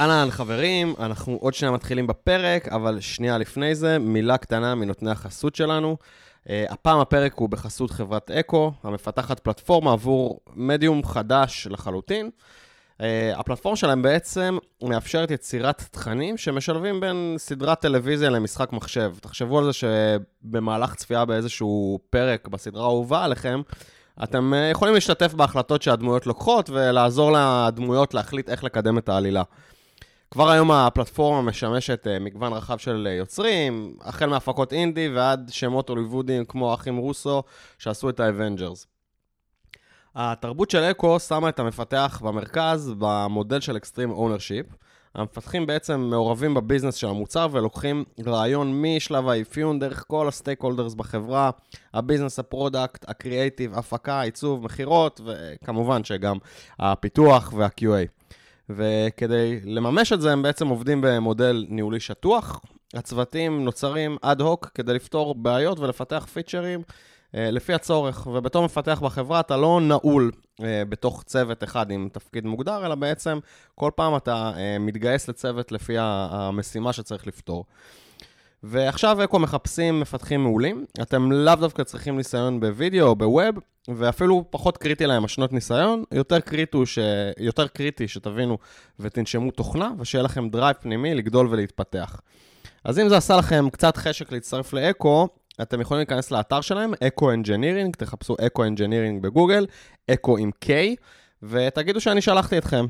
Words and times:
אהלן 0.00 0.30
חברים, 0.30 0.94
אנחנו 0.98 1.38
עוד 1.40 1.54
שנייה 1.54 1.72
מתחילים 1.72 2.06
בפרק, 2.06 2.68
אבל 2.68 3.00
שנייה 3.00 3.38
לפני 3.38 3.74
זה, 3.74 3.98
מילה 3.98 4.38
קטנה 4.38 4.74
מנותני 4.74 5.10
החסות 5.10 5.54
שלנו. 5.54 5.96
Uh, 6.44 6.48
הפעם 6.68 7.00
הפרק 7.00 7.34
הוא 7.34 7.48
בחסות 7.48 7.90
חברת 7.90 8.30
אקו, 8.30 8.72
המפתחת 8.82 9.40
פלטפורמה 9.40 9.92
עבור 9.92 10.40
מדיום 10.54 11.04
חדש 11.04 11.68
לחלוטין. 11.70 12.30
Uh, 12.98 13.02
הפלטפורמה 13.36 13.76
שלהם 13.76 14.02
בעצם 14.02 14.58
מאפשרת 14.82 15.30
יצירת 15.30 15.84
תכנים 15.90 16.36
שמשלבים 16.36 17.00
בין 17.00 17.34
סדרת 17.38 17.80
טלוויזיה 17.80 18.30
למשחק 18.30 18.72
מחשב. 18.72 19.14
תחשבו 19.20 19.58
על 19.58 19.64
זה 19.64 19.72
שבמהלך 19.72 20.94
צפייה 20.94 21.24
באיזשהו 21.24 21.98
פרק 22.10 22.48
בסדרה 22.48 22.82
האהובה 22.84 23.24
עליכם, 23.24 23.62
אתם 24.22 24.52
uh, 24.54 24.72
יכולים 24.72 24.94
להשתתף 24.94 25.34
בהחלטות 25.34 25.82
שהדמויות 25.82 26.26
לוקחות 26.26 26.70
ולעזור 26.70 27.32
לדמויות 27.32 28.14
להחליט 28.14 28.48
איך 28.48 28.64
לקדם 28.64 28.98
את 28.98 29.08
העלילה. 29.08 29.42
כבר 30.30 30.50
היום 30.50 30.70
הפלטפורמה 30.70 31.42
משמשת 31.42 32.06
uh, 32.06 32.22
מגוון 32.22 32.52
רחב 32.52 32.78
של 32.78 33.08
uh, 33.10 33.18
יוצרים, 33.18 33.96
החל 34.00 34.26
מהפקות 34.26 34.72
אינדי 34.72 35.08
ועד 35.08 35.48
שמות 35.52 35.88
הוליוודיים 35.88 36.44
כמו 36.44 36.70
האחים 36.70 36.96
רוסו 36.96 37.42
שעשו 37.78 38.08
את 38.08 38.20
ה 38.20 38.27
Avengers. 38.27 38.86
התרבות 40.14 40.70
של 40.70 40.78
Eko 40.78 41.20
שמה 41.20 41.48
את 41.48 41.58
המפתח 41.58 42.22
במרכז 42.24 42.92
במודל 42.98 43.60
של 43.60 43.76
extreme 43.76 44.10
ownership. 44.10 44.66
המפתחים 45.14 45.66
בעצם 45.66 46.00
מעורבים 46.00 46.54
ב 46.54 46.58
business 46.58 46.94
של 46.94 47.06
המוצר 47.06 47.48
ולוקחים 47.52 48.04
רעיון 48.26 48.82
משלב 48.82 49.28
האפיון 49.28 49.78
דרך 49.78 50.04
כל 50.08 50.28
ה 50.28 50.62
stakeholders 50.62 50.94
בחברה, 50.94 51.50
ה 51.94 51.98
business, 51.98 52.38
ה 52.38 52.46
product, 52.46 53.10
ה 53.10 53.17
creative, 53.17 53.78
הפקה, 53.78 54.20
עיצוב, 54.20 54.64
מכירות, 54.64 55.20
וכמובן 55.24 56.04
שגם 56.04 56.36
הפיתוח 56.78 57.52
וה-QA. 57.56 58.26
וכדי 58.70 59.60
לממש 59.64 60.12
את 60.12 60.20
זה, 60.20 60.32
הם 60.32 60.42
בעצם 60.42 60.68
עובדים 60.68 61.00
במודל 61.00 61.66
ניהולי 61.68 62.00
שטוח. 62.00 62.60
הצוותים 62.94 63.64
נוצרים 63.64 64.16
אד 64.22 64.40
הוק 64.40 64.70
כדי 64.74 64.94
לפתור 64.94 65.34
בעיות 65.34 65.80
ולפתח 65.80 66.26
פיצ'רים 66.32 66.82
אה, 67.34 67.50
לפי 67.50 67.74
הצורך. 67.74 68.26
ובתור 68.26 68.64
מפתח 68.64 69.00
בחברה 69.04 69.40
אתה 69.40 69.56
לא 69.56 69.80
נעול 69.80 70.30
אה, 70.62 70.82
בתוך 70.88 71.22
צוות 71.22 71.64
אחד 71.64 71.90
עם 71.90 72.08
תפקיד 72.12 72.46
מוגדר, 72.46 72.86
אלא 72.86 72.94
בעצם 72.94 73.38
כל 73.74 73.90
פעם 73.94 74.16
אתה 74.16 74.52
אה, 74.56 74.78
מתגייס 74.78 75.28
לצוות 75.28 75.72
לפי 75.72 75.96
המשימה 75.98 76.92
שצריך 76.92 77.26
לפתור. 77.26 77.64
ועכשיו 78.62 79.24
אקו 79.24 79.38
מחפשים 79.38 80.00
מפתחים 80.00 80.42
מעולים. 80.42 80.84
אתם 81.02 81.32
לאו 81.32 81.54
דווקא 81.54 81.82
צריכים 81.82 82.16
ניסיון 82.16 82.60
בווידאו 82.60 83.06
או 83.06 83.16
בווב, 83.16 83.58
ואפילו 83.88 84.44
פחות 84.50 84.76
קריטי 84.76 85.06
להם 85.06 85.24
השנות 85.24 85.52
ניסיון, 85.52 86.04
יותר 86.12 86.40
קריטי, 86.40 86.78
ש... 86.84 86.98
יותר 87.38 87.68
קריטי 87.68 88.08
שתבינו 88.08 88.58
ותנשמו 89.00 89.50
תוכנה, 89.50 89.90
ושיהיה 89.98 90.22
לכם 90.22 90.48
drive 90.48 90.76
פנימי 90.80 91.14
לגדול 91.14 91.48
ולהתפתח. 91.50 92.20
אז 92.84 92.98
אם 92.98 93.08
זה 93.08 93.16
עשה 93.16 93.36
לכם 93.36 93.70
קצת 93.70 93.96
חשק 93.96 94.32
להצטרף 94.32 94.72
ל 94.72 94.83
Eko, 94.83 95.28
אתם 95.62 95.80
יכולים 95.80 95.98
להיכנס 95.98 96.30
לאתר 96.30 96.60
שלהם, 96.60 96.92
Eko 97.06 97.32
engineering, 97.32 97.96
תחפשו 97.96 98.36
Eko 98.46 98.64
engineering 98.64 99.22
בגוגל, 99.22 99.66
Eko 100.10 100.38
עם 100.38 100.50
K, 100.64 100.68
ותגידו 101.42 102.00
שאני 102.00 102.20
שלחתי 102.20 102.58
אתכם. 102.58 102.86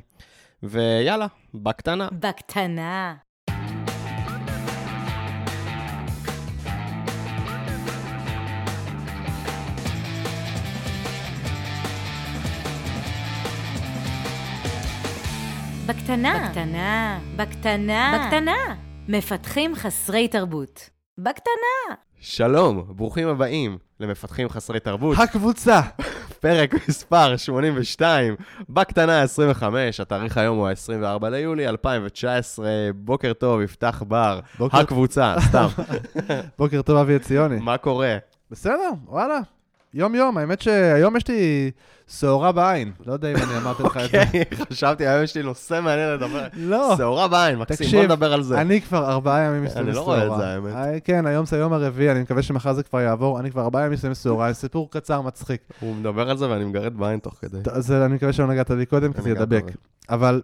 ויאללה, 0.62 1.26
בקטנה. 1.54 2.08
בקטנה. 2.12 3.14
בקטנה. 15.86 16.48
בקטנה. 16.48 17.18
בקטנה. 17.36 18.18
בקטנה. 18.18 18.74
מפתחים 19.08 19.74
חסרי 19.74 20.28
תרבות. 20.28 20.90
בקטנה. 21.18 21.96
שלום, 22.20 22.84
ברוכים 22.88 23.28
הבאים 23.28 23.78
למפתחים 24.00 24.48
חסרי 24.48 24.80
תרבות. 24.80 25.18
הקבוצה. 25.18 25.80
פרק 26.40 26.74
מספר 26.88 27.36
82, 27.36 28.36
בקטנה 28.68 29.22
25, 29.22 30.00
התאריך 30.00 30.38
היום 30.38 30.58
הוא 30.58 30.68
ה-24 30.68 31.28
ליולי 31.28 31.68
2019, 31.68 32.68
בוקר 32.94 33.32
טוב, 33.32 33.60
יפתח 33.60 34.02
בר, 34.08 34.40
בוקר... 34.58 34.78
הקבוצה, 34.78 35.34
סתם. 35.40 35.66
בוקר 36.58 36.82
טוב, 36.82 36.96
אבי 36.96 37.14
עציוני. 37.14 37.58
מה 37.60 37.78
קורה? 37.78 38.16
בסדר, 38.50 38.90
וואלה, 39.06 39.38
יום-יום, 39.96 40.38
האמת 40.38 40.60
שהיום 40.60 41.16
יש 41.16 41.28
לי 41.28 41.70
שעורה 42.08 42.52
בעין. 42.52 42.92
לא 43.06 43.12
יודע 43.12 43.30
אם 43.30 43.36
אני 43.36 43.56
אמרתי 43.56 43.82
לך 43.82 43.96
את 43.96 44.10
זה. 44.10 44.22
אוקיי, 44.22 44.44
חשבתי, 44.72 45.06
היום 45.06 45.24
יש 45.24 45.36
לי 45.36 45.42
נושא 45.42 45.80
מעניין 45.82 46.14
לדבר. 46.14 46.46
לא. 46.54 46.94
שעורה 46.96 47.28
בעין, 47.28 47.58
מקסים, 47.58 47.90
בוא 47.90 48.02
נדבר 48.04 48.32
על 48.32 48.42
זה. 48.42 48.60
אני 48.60 48.80
כבר 48.80 49.10
ארבעה 49.10 49.40
ימים 49.40 49.64
מסתובב 49.64 49.92
שעורה. 49.92 50.16
אני 50.16 50.26
לא 50.28 50.34
רואה 50.34 50.36
את 50.36 50.40
זה, 50.40 50.70
האמת. 50.70 50.94
אה, 50.94 51.00
כן, 51.00 51.26
היום 51.26 51.46
זה 51.46 51.56
היום 51.56 51.72
הרביעי, 51.72 52.10
אני 52.10 52.20
מקווה 52.20 52.42
שמחר 52.42 52.72
זה 52.72 52.82
כבר 52.82 53.00
יעבור. 53.00 53.40
אני 53.40 53.50
כבר 53.50 53.62
ארבעה 53.62 53.82
ימים 53.82 53.92
מסתובב 53.92 54.14
שעורה, 54.14 54.52
סיפור 54.52 54.90
קצר, 54.90 55.20
מצחיק. 55.20 55.60
הוא 55.80 55.94
מדבר 55.94 56.30
על 56.30 56.36
זה 56.36 56.50
ואני 56.50 56.64
מגרד 56.64 56.96
בעין 56.96 57.18
תוך 57.18 57.34
כדי. 57.40 57.58
אז 57.72 57.92
אני 57.92 58.14
מקווה 58.14 58.32
שלא 58.32 58.46
נגעת 58.46 58.70
בי 58.70 58.86
קודם, 58.86 59.12
כי 59.12 59.22
זה 59.22 59.30
ידבק. 59.30 59.64
אבל 60.10 60.42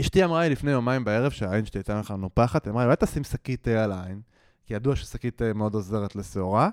אשתי 0.00 0.24
אמרה 0.24 0.40
לי 0.42 0.50
לפני 0.50 0.70
יומיים 0.70 1.04
בערב 1.04 1.30
שהעין 1.30 1.64
שלי 1.64 1.78
הייתה 1.78 2.00
לך 2.00 2.14
נופחת, 2.18 2.68
אמרה 2.68 2.82
לי, 2.82 2.86
אולי 2.86 2.96
תשים 2.98 3.24
שקית 3.24 3.68
על 3.68 3.92
העין, 3.92 4.20
כי 4.66 4.74
ידוע 4.74 4.96
ששקית 4.96 5.42
מאוד 5.54 5.74
עוזרת 5.74 6.16
לשעורה. 6.16 6.68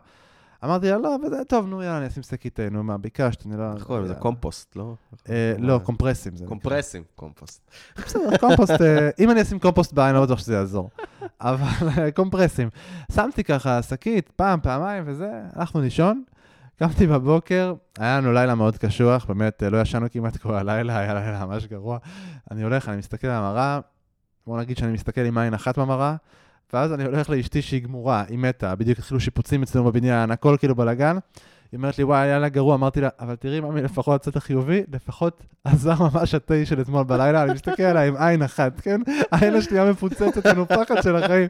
אמרתי 0.63 0.89
לה, 0.89 0.97
לא, 0.97 1.17
וזה 1.23 1.43
טוב, 1.47 1.67
נו, 1.67 1.83
יאללה, 1.83 1.97
אני 1.97 2.07
אשים 2.07 2.23
שקית, 2.23 2.59
נו, 2.59 2.83
מה, 2.83 2.97
ביקשת, 2.97 3.45
אני 3.45 3.57
לא... 3.57 3.73
איך 3.75 3.83
קוראים 3.83 4.05
לזה? 4.05 4.15
קומפוסט, 4.15 4.75
לא? 4.75 4.95
אה, 5.29 5.53
לא, 5.59 5.79
קומפרסים. 5.83 6.33
קומפרסים, 6.45 7.03
קומפוסט. 7.15 7.71
בסדר, 7.97 8.37
קומפוסט, 8.37 8.81
אה, 8.81 9.09
אם 9.19 9.31
אני 9.31 9.41
אשים 9.41 9.59
קומפוסט 9.59 9.93
בעין, 9.93 10.15
לא 10.15 10.23
בטוח 10.23 10.39
שזה 10.39 10.53
יעזור. 10.53 10.89
אבל 11.41 11.89
אה, 11.97 12.11
קומפרסים. 12.11 12.69
שמתי 13.11 13.43
ככה 13.43 13.81
שקית, 13.81 14.29
פעם, 14.35 14.59
פעמיים 14.61 15.03
וזה, 15.07 15.31
הלכנו 15.53 15.81
לישון. 15.81 16.23
קמתי 16.79 17.07
בבוקר, 17.07 17.73
היה 17.99 18.17
לנו 18.17 18.33
לילה 18.33 18.55
מאוד 18.55 18.77
קשוח, 18.77 19.25
באמת, 19.25 19.63
לא 19.63 19.81
ישנו 19.81 20.07
כמעט 20.11 20.37
כל 20.37 20.53
הלילה, 20.53 20.99
היה 20.99 21.13
לילה 21.13 21.45
ממש 21.45 21.65
גרוע. 21.65 21.97
אני 22.51 22.63
הולך, 22.63 22.89
אני 22.89 22.97
מסתכל 22.97 23.27
על 23.27 23.43
המראה, 23.43 23.79
בוא 24.47 24.59
נגיד 24.59 24.77
שאני 24.77 24.91
מסתכל 24.91 25.21
עם 25.21 25.37
עין 25.37 25.53
אחת 25.53 25.79
במראה, 25.79 26.15
ואז 26.73 26.93
אני 26.93 27.05
הולך 27.05 27.29
לאשתי 27.29 27.61
שהיא 27.61 27.83
גמורה, 27.83 28.23
היא 28.29 28.37
מתה, 28.37 28.75
בדיוק 28.75 28.99
התחילו 28.99 29.19
שיפוצים 29.19 29.63
אצלנו 29.63 29.85
בבניין, 29.85 30.31
הכל 30.31 30.55
כאילו 30.59 30.75
בלאגן. 30.75 31.17
היא 31.71 31.77
אומרת 31.77 31.97
לי, 31.97 32.03
וואי, 32.03 32.19
היה 32.19 32.39
לה 32.39 32.49
גרוע, 32.49 32.75
אמרתי 32.75 33.01
לה, 33.01 33.09
אבל 33.19 33.35
תראי, 33.35 33.59
ממי, 33.59 33.81
לפחות 33.81 34.21
הצד 34.21 34.37
החיובי, 34.37 34.83
לפחות 34.93 35.43
עזר 35.63 35.93
ממש 35.99 36.35
התה 36.35 36.65
של 36.65 36.81
אתמול 36.81 37.03
בלילה, 37.03 37.43
אני 37.43 37.53
מסתכל 37.53 37.83
עליה 37.83 38.07
עם 38.07 38.17
עין 38.17 38.41
אחת, 38.41 38.79
כן? 38.79 39.01
העין 39.31 39.55
השנייה 39.55 39.91
מפוצצת, 39.91 40.47
מנופחת 40.47 41.03
של 41.03 41.15
החיים. 41.15 41.47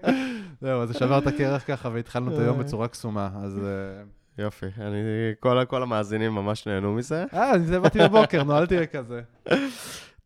זהו, 0.62 0.81
אז 0.81 0.88
זה 0.88 0.94
שבר 0.94 1.17
את 1.17 1.28
הקרח 1.28 1.63
ככה, 1.67 1.89
והתחלנו 1.94 2.33
את 2.33 2.39
היום 2.39 2.59
בצורה 2.59 2.88
קסומה, 2.88 3.29
אז... 3.44 3.57
אה, 3.57 4.03
יופי, 4.38 4.66
אני, 4.78 4.97
כל, 5.39 5.66
כל 5.66 5.83
המאזינים 5.83 6.35
ממש 6.35 6.67
נהנו 6.67 6.94
מזה. 6.94 7.25
אה, 7.33 7.53
אני 7.53 7.66
זה 7.66 7.79
באתי 7.79 8.00
בבוקר, 8.00 8.44
נו, 8.44 8.57
אל 8.57 8.66
תהיה 8.66 8.85
כזה. 8.85 9.22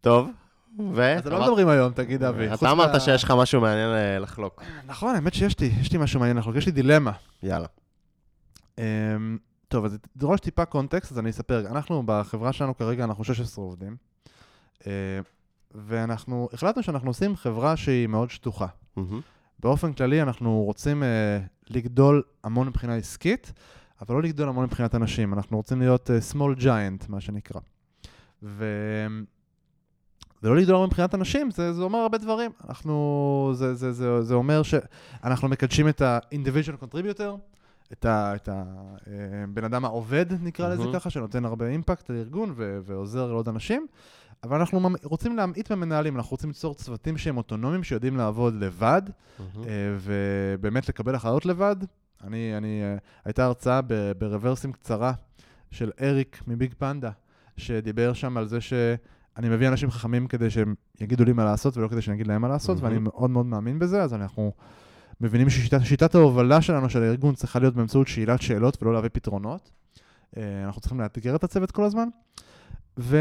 טוב, 0.01 0.29
ו... 0.93 1.17
אז 1.17 1.25
לא 1.25 1.41
מדברים 1.41 1.67
היום, 1.67 1.93
תגיד, 1.93 2.23
אבי. 2.23 2.53
אתה 2.53 2.71
אמרת 2.71 3.01
שיש 3.01 3.23
לך 3.23 3.31
משהו 3.31 3.61
מעניין 3.61 3.89
אה, 3.89 4.19
לחלוק. 4.19 4.63
נכון, 4.85 5.15
האמת 5.15 5.33
שיש 5.33 5.59
לי, 5.59 5.71
יש 5.81 5.91
לי 5.91 5.97
משהו 5.97 6.19
מעניין 6.19 6.37
לחלוק, 6.37 6.55
יש 6.55 6.65
לי 6.65 6.71
דילמה. 6.71 7.11
יאללה. 7.43 7.67
אמ, 8.77 9.37
טוב, 9.67 9.85
אז 9.85 9.97
דרוש 10.15 10.39
טיפה 10.39 10.65
קונטקסט, 10.65 11.11
אז 11.11 11.19
אני 11.19 11.29
אספר. 11.29 11.67
אנחנו, 11.67 12.03
בחברה 12.05 12.53
שלנו 12.53 12.77
כרגע, 12.77 13.03
אנחנו 13.03 13.23
16 13.23 13.65
עובדים, 13.65 13.95
אה, 14.87 14.91
ואנחנו 15.75 16.49
החלטנו 16.53 16.83
שאנחנו 16.83 17.09
עושים 17.09 17.35
חברה 17.35 17.77
שהיא 17.77 18.07
מאוד 18.07 18.29
שטוחה. 18.29 18.67
באופן 19.59 19.93
כללי, 19.93 20.21
אנחנו 20.21 20.63
רוצים 20.63 21.03
אה, 21.03 21.39
לגדול 21.69 22.23
המון 22.43 22.67
מבחינה 22.67 22.95
עסקית, 22.95 23.53
אבל 24.01 24.15
לא 24.15 24.21
לגדול 24.21 24.49
המון 24.49 24.63
מבחינת 24.63 24.95
אנשים. 24.95 25.33
אנחנו 25.33 25.57
רוצים 25.57 25.79
להיות 25.79 26.09
small 26.33 26.61
giant, 26.61 27.05
מה 27.09 27.21
שנקרא. 27.21 27.59
ו... 28.43 28.65
ולא 30.43 30.55
לגדול 30.55 30.85
מבחינת 30.85 31.15
אנשים, 31.15 31.51
זה, 31.51 31.73
זה 31.73 31.83
אומר 31.83 31.99
הרבה 31.99 32.17
דברים. 32.17 32.51
אנחנו, 32.69 33.51
זה, 33.53 33.73
זה, 33.75 33.91
זה, 33.91 34.21
זה 34.21 34.33
אומר 34.33 34.61
שאנחנו 34.63 35.47
מקדשים 35.47 35.89
את 35.89 36.01
ה-individual 36.01 36.83
contributor, 36.83 37.37
את, 37.91 38.05
ה, 38.05 38.35
את 38.35 38.49
הבן 38.51 39.63
אדם 39.63 39.85
העובד, 39.85 40.25
נקרא 40.41 40.65
mm-hmm. 40.65 40.79
לזה 40.79 40.83
ככה, 40.93 41.09
שנותן 41.09 41.45
הרבה 41.45 41.67
אימפקט 41.67 42.09
לארגון 42.09 42.53
ו- 42.55 42.79
ועוזר 42.83 43.27
לעוד 43.27 43.49
אנשים, 43.49 43.87
אבל 44.43 44.59
אנחנו 44.59 44.89
רוצים 45.03 45.35
להמעיט 45.35 45.71
במנהלים, 45.71 46.15
אנחנו 46.15 46.31
רוצים 46.31 46.49
ליצור 46.49 46.75
צוותים 46.75 47.17
שהם 47.17 47.37
אוטונומיים, 47.37 47.83
שיודעים 47.83 48.17
לעבוד 48.17 48.53
לבד, 48.53 49.01
mm-hmm. 49.07 49.59
ובאמת 49.99 50.89
לקבל 50.89 51.15
החלטות 51.15 51.45
לבד. 51.45 51.75
אני, 52.23 52.57
אני, 52.57 52.81
הייתה 53.25 53.45
הרצאה 53.45 53.79
ברוורסים 54.17 54.71
קצרה 54.71 55.13
של 55.71 55.91
אריק 56.01 56.41
מביג 56.47 56.73
פנדה, 56.77 57.11
שדיבר 57.57 58.13
שם 58.13 58.37
על 58.37 58.47
זה 58.47 58.61
ש... 58.61 58.73
אני 59.37 59.49
מביא 59.49 59.67
אנשים 59.67 59.91
חכמים 59.91 60.27
כדי 60.27 60.49
שהם 60.49 60.75
יגידו 61.01 61.25
לי 61.25 61.33
מה 61.33 61.45
לעשות 61.45 61.77
ולא 61.77 61.87
כדי 61.87 62.01
שאני 62.01 62.15
אגיד 62.15 62.27
להם 62.27 62.41
מה 62.41 62.47
לעשות, 62.47 62.77
mm-hmm. 62.77 62.83
ואני 62.83 62.99
מאוד 62.99 63.29
מאוד 63.29 63.45
מאמין 63.45 63.79
בזה, 63.79 64.03
אז 64.03 64.13
אנחנו 64.13 64.51
מבינים 65.21 65.49
ששיטת 65.49 66.15
ההובלה 66.15 66.61
שלנו, 66.61 66.89
של 66.89 67.03
הארגון, 67.03 67.35
צריכה 67.35 67.59
להיות 67.59 67.75
באמצעות 67.75 68.07
שאלת 68.07 68.41
שאלות 68.41 68.83
ולא 68.83 68.93
להביא 68.93 69.09
פתרונות. 69.13 69.71
אה, 70.37 70.63
אנחנו 70.65 70.81
צריכים 70.81 70.99
לאתגר 70.99 71.35
את 71.35 71.43
הצוות 71.43 71.71
כל 71.71 71.83
הזמן. 71.83 72.07
ו... 72.99 73.17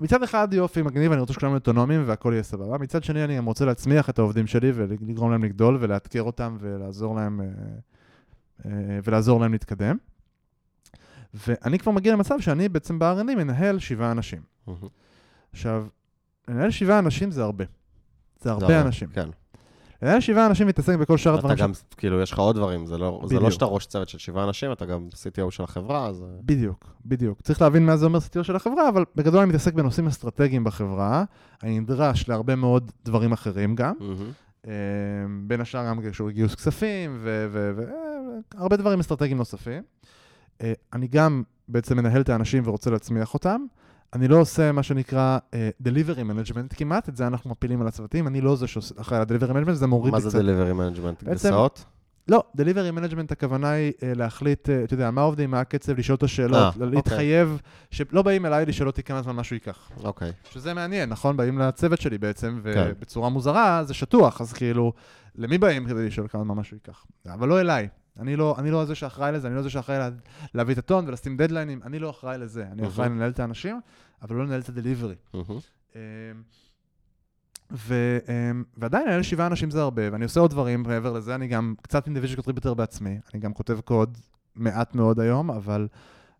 מצד 0.00 0.22
אחד 0.22 0.48
יופי, 0.52 0.82
מגניב, 0.82 1.12
אני 1.12 1.20
רוצה 1.20 1.32
שכולם 1.32 1.50
יהיו 1.50 1.58
אוטונומיים 1.58 2.02
והכל 2.06 2.30
יהיה 2.32 2.42
סבבה. 2.42 2.78
מצד 2.78 3.04
שני, 3.04 3.24
אני 3.24 3.36
גם 3.36 3.44
רוצה 3.44 3.64
להצמיח 3.64 4.10
את 4.10 4.18
העובדים 4.18 4.46
שלי 4.46 4.72
ולגרום 4.74 5.30
להם 5.30 5.44
לגדול 5.44 5.76
ולאתגר 5.80 6.22
אותם 6.22 6.56
ולעזור 6.60 7.16
להם, 7.16 7.40
אה, 7.40 7.46
אה, 8.66 8.98
ולעזור 9.04 9.40
להם 9.40 9.52
להתקדם. 9.52 9.96
ואני 11.34 11.78
כבר 11.78 11.92
מגיע 11.92 12.12
למצב 12.12 12.40
שאני 12.40 12.68
בעצם 12.68 12.98
ב-R&D 12.98 13.22
מנהל 13.22 13.78
שבעה 13.78 14.12
אנשים. 14.12 14.40
מהמם. 14.66 14.88
עכשיו, 15.52 15.86
לנהל 16.48 16.70
שבעה 16.70 16.98
אנשים 16.98 17.30
זה 17.30 17.42
הרבה. 17.42 17.64
זה 18.40 18.50
הרבה 18.50 18.80
אנשים. 18.80 19.08
כן. 19.08 19.28
לנהל 20.02 20.20
שבעה 20.20 20.46
אנשים 20.46 20.66
מתעסק 20.66 20.96
בכל 20.96 21.16
שאר 21.16 21.34
אתה 21.34 21.38
הדברים 21.38 21.58
גם, 21.58 21.72
כאילו, 21.96 22.20
יש 22.20 22.32
לך 22.32 22.38
עוד 22.38 22.56
דברים, 22.56 22.86
זה 22.86 22.98
לא 22.98 23.22
זה 23.24 23.40
לא. 23.40 23.50
שאתה 23.50 23.64
ראש 23.64 23.86
צוות 23.86 24.08
של 24.08 24.18
שבעה 24.18 24.44
אנשים, 24.44 24.72
אתה 24.72 24.86
גם 24.86 25.08
CTO 25.12 25.50
של 25.50 25.62
החברה, 25.62 26.06
אז... 26.06 26.22
אה, 26.22 26.28
בדיוק, 26.42 26.86
בדיוק. 27.06 27.40
צריך 27.42 27.62
להבין 27.62 27.86
מה 27.86 27.96
זה 27.96 28.06
אומר 28.06 28.18
CTO 28.18 28.42
של 28.42 28.56
החברה, 28.56 28.88
אבל 28.88 29.04
בגדול 29.16 29.40
אני 29.40 29.48
מתעסק 29.48 29.74
בנושאים 29.74 30.06
אסטרטגיים 30.06 30.64
בחברה. 30.64 31.24
אני 31.62 31.80
נדרש 31.80 32.28
להרבה 32.28 32.56
מאוד 32.56 32.90
דברים 33.04 33.32
אחרים 33.32 33.74
גם. 33.74 33.94
אה, 34.66 34.72
בין 35.46 35.60
השאר 35.60 35.86
גם 35.86 36.02
קשור 36.02 36.28
לגיוס 36.28 36.54
כספים 36.54 37.18
והרבה 38.54 38.76
דברים 38.76 39.00
אסטרטגיים 39.00 39.38
נוספים. 39.38 39.82
אה, 40.62 40.72
אני 40.92 41.08
גם 41.08 41.42
בעצם 41.68 41.96
מנהל 41.96 42.20
את 42.20 42.28
האנשים 42.28 42.62
ורוצה 42.66 42.90
להצמיח 42.90 43.34
אותם. 43.34 43.66
אני 44.12 44.28
לא 44.28 44.36
עושה 44.36 44.72
מה 44.72 44.82
שנקרא 44.82 45.38
אה, 45.54 45.70
delivery 45.84 46.20
management 46.20 46.76
כמעט, 46.76 47.08
את 47.08 47.16
זה 47.16 47.26
אנחנו 47.26 47.50
מפילים 47.50 47.80
על 47.80 47.88
הצוותים, 47.88 48.26
אני 48.26 48.40
לא 48.40 48.56
זה 48.56 48.66
שאחראי 48.66 49.20
על 49.20 49.26
ה-delivery 49.30 49.52
management, 49.52 49.72
זה 49.72 49.86
מוריד 49.86 50.12
מה 50.12 50.18
לי 50.18 50.24
זה 50.24 50.30
קצת. 50.30 50.38
delivery 50.38 50.98
management? 50.98 51.24
גרסאות? 51.24 51.84
לא, 52.28 52.44
delivery 52.56 52.98
management 52.98 53.32
הכוונה 53.32 53.70
היא 53.70 53.92
אה, 54.02 54.12
להחליט, 54.14 54.70
אה, 54.70 54.84
אתה 54.84 54.94
יודע, 54.94 55.10
מה 55.10 55.20
עובדים, 55.20 55.50
מה 55.50 55.60
הקצב, 55.60 55.98
לשאול 55.98 56.16
את 56.16 56.22
השאלות, 56.22 56.56
אה, 56.56 56.68
אוקיי. 56.68 56.86
להתחייב, 56.90 57.60
שלא 57.90 58.22
באים 58.22 58.46
אליי 58.46 58.66
לשאול 58.66 58.88
אותי 58.88 59.02
כמה 59.02 59.22
זמן 59.22 59.36
משהו 59.36 59.54
ייקח. 59.56 59.90
אוקיי. 60.04 60.32
שזה 60.52 60.74
מעניין, 60.74 61.08
נכון? 61.08 61.36
bאים 61.40 61.58
לצוות 61.58 62.00
שלי 62.00 62.18
בעצם, 62.18 62.60
כן. 62.74 62.92
ובצורה 62.96 63.28
מוזרה 63.28 63.84
זה 63.84 63.94
שטוח, 63.94 64.40
אז 64.40 64.52
כאילו, 64.52 64.92
למי 65.34 65.58
באים 65.58 65.86
כדי 65.86 66.06
לשאול 66.06 66.28
כמה 66.28 66.44
זמן 66.44 66.54
משהו 66.54 66.76
ייקח? 66.76 67.06
אבל 67.26 67.48
לא 67.48 67.60
אליי. 67.60 67.88
אני 68.20 68.36
לא, 68.36 68.54
אני 68.58 68.70
לא 68.70 68.84
זה 68.84 68.94
שאחראי 68.94 69.32
לזה, 69.32 69.48
אני 69.48 69.56
לא 69.56 69.62
זה 69.62 69.70
שאחראי 69.70 69.98
לה, 69.98 70.08
להביא 70.54 70.74
את 70.74 70.78
הטון 70.78 71.08
ולשים 71.08 71.36
דדליינים, 71.36 71.80
אני 71.82 71.98
לא 71.98 72.10
אחראי 72.10 72.38
לזה. 72.38 72.66
אני 72.72 72.86
אחראי. 72.86 73.08
לנהל 73.08 73.30
את 73.30 73.40
האנשים, 73.40 73.80
אבל 74.22 74.36
לא 74.36 74.44
לנהל 74.44 74.60
את 74.60 74.68
ה 74.68 74.73
delivery. 74.73 75.14
אמ, 75.94 76.00
ו, 77.72 78.18
אמ, 78.28 78.64
ועדיין 78.76 79.06
לנהל 79.06 79.22
שבעה 79.22 79.46
אנשים 79.46 79.70
זה 79.70 79.80
הרבה, 79.80 80.02
ואני 80.12 80.24
עושה 80.24 80.40
עוד 80.40 80.50
דברים 80.50 80.82
מעבר 80.82 81.12
לזה, 81.12 81.34
אני 81.34 81.48
גם 81.48 81.74
קצת 81.82 82.06
individual 82.06 82.36
contributor 82.36 82.74
בעצמי, 82.74 83.18
אני 83.34 83.40
גם 83.40 83.52
כותב 83.52 83.80
קוד 83.84 84.18
מעט 84.54 84.94
מאוד 84.94 85.20
היום, 85.20 85.50
אבל 85.50 85.88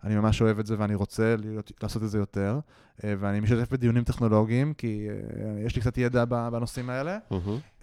אני 0.05 0.17
ממש 0.17 0.43
אוהב 0.43 0.59
את 0.59 0.67
זה 0.67 0.75
ואני 0.79 0.95
רוצה 0.95 1.35
להיות, 1.39 1.73
לעשות 1.83 2.03
את 2.03 2.11
זה 2.11 2.19
יותר, 2.19 2.59
אה, 3.05 3.15
ואני 3.19 3.41
משתתף 3.41 3.73
בדיונים 3.73 4.05
טכנולוגיים, 4.05 4.75
כי 4.75 5.09
אה, 5.09 5.61
יש 5.67 5.77
לי 5.77 5.81
קצת 5.81 5.99
ידע 5.99 6.25
בנושאים 6.25 6.91
האלה. 6.91 7.19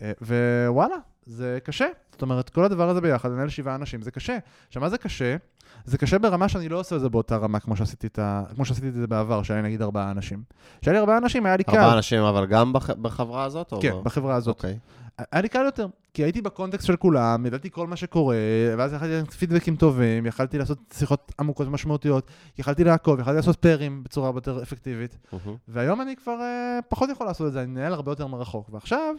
אה, 0.01 0.11
ווואלה, 0.21 0.95
זה 1.27 1.59
קשה. 1.63 1.85
זאת 2.11 2.21
אומרת, 2.21 2.49
כל 2.49 2.63
הדבר 2.63 2.89
הזה 2.89 3.01
ביחד, 3.01 3.31
לנהל 3.31 3.49
שבעה 3.49 3.75
אנשים, 3.75 4.01
זה 4.01 4.11
קשה. 4.11 4.37
עכשיו, 4.67 4.81
מה 4.81 4.89
זה 4.89 4.97
קשה? 4.97 5.35
זה 5.85 5.97
קשה 5.97 6.19
ברמה 6.19 6.49
שאני 6.49 6.69
לא 6.69 6.79
עושה 6.79 6.95
את 6.95 7.01
זה 7.01 7.09
באותה 7.09 7.37
רמה 7.37 7.59
כמו 7.59 7.75
שעשיתי 7.75 8.07
את, 8.07 8.19
ה... 8.19 8.43
כמו 8.55 8.65
שעשיתי 8.65 8.87
את 8.87 8.93
זה 8.93 9.07
בעבר, 9.07 9.43
שהיה 9.43 9.61
נגיד 9.61 9.81
ארבעה 9.81 10.11
אנשים. 10.11 10.43
כשהיה 10.81 10.93
לי 10.93 10.99
ארבעה 10.99 11.17
אנשים, 11.17 11.45
היה 11.45 11.57
לי 11.57 11.63
קל. 11.63 11.71
ארבעה 11.71 11.93
אנשים, 11.97 12.21
אבל 12.21 12.45
גם 12.45 12.73
בח- 12.73 12.89
בחברה 12.89 13.43
הזאת? 13.43 13.71
או 13.71 13.81
כן, 13.81 13.91
ב- 13.91 14.03
בחברה 14.03 14.35
הזאת. 14.35 14.55
אוקיי. 14.55 14.77
היה 15.31 15.41
לי 15.41 15.49
קל 15.49 15.65
יותר, 15.65 15.87
כי 16.13 16.23
הייתי 16.23 16.41
בקונטקסט 16.41 16.87
של 16.87 16.95
כולם, 16.95 17.45
ידעתי 17.45 17.69
כל 17.71 17.87
מה 17.87 17.95
שקורה, 17.95 18.35
ואז 18.77 18.93
יכלתי 18.93 19.13
לתת 19.21 19.33
פידבקים 19.33 19.75
טובים, 19.75 20.25
יכלתי 20.25 20.57
לעשות 20.57 20.77
שיחות 20.93 21.31
עמוקות 21.39 21.67
ומשמעותיות, 21.67 22.27
יכלתי 22.59 22.83
לעקוב, 22.83 23.19
יכלתי 23.19 23.35
לעשות 23.35 23.57
פיירים 23.59 24.03
בצורה 24.03 24.31
יותר 24.35 24.63
אפקטיבית. 24.63 25.17
מהמם. 25.33 25.55
והיום 25.67 26.01
אני 26.01 26.15
כבר 26.15 26.37
uh, 26.39 26.81
פחות 26.89 27.09
יכול 27.09 27.27
לעשות 27.27 27.47
את 27.47 27.53
זה, 27.53 27.61
אני 27.61 27.71
מנהל 27.71 27.93
הרבה 27.93 28.11
יותר 28.11 28.27
מרחוק. 28.27 28.69
ועכשיו, 28.73 29.15